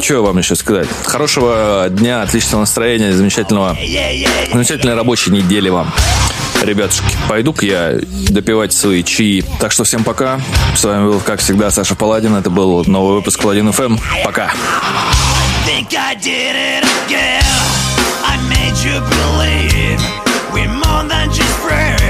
что 0.00 0.22
вам 0.22 0.38
еще 0.38 0.56
сказать? 0.56 0.88
Хорошего 1.04 1.86
дня, 1.90 2.22
отличного 2.22 2.62
настроения, 2.62 3.12
замечательного, 3.12 3.61
замечательной 4.52 4.94
рабочей 4.94 5.30
недели 5.30 5.68
вам. 5.68 5.92
Ребятушки, 6.62 7.16
пойду-ка 7.28 7.66
я 7.66 7.98
допивать 8.28 8.72
свои 8.72 9.02
чаи. 9.02 9.44
Так 9.60 9.72
что 9.72 9.84
всем 9.84 10.04
пока. 10.04 10.40
С 10.76 10.84
вами 10.84 11.06
был, 11.06 11.20
как 11.20 11.40
всегда, 11.40 11.70
Саша 11.70 11.94
Паладин. 11.94 12.36
Это 12.36 12.50
был 12.50 12.84
новый 12.86 13.16
выпуск 13.16 13.40
Паладин 13.42 13.72
ФМ. 13.72 13.96
Пока. 14.24 14.52
we're 20.52 20.68
more 20.68 21.04
than 21.08 21.30
just 21.30 21.54
friends. 21.58 22.01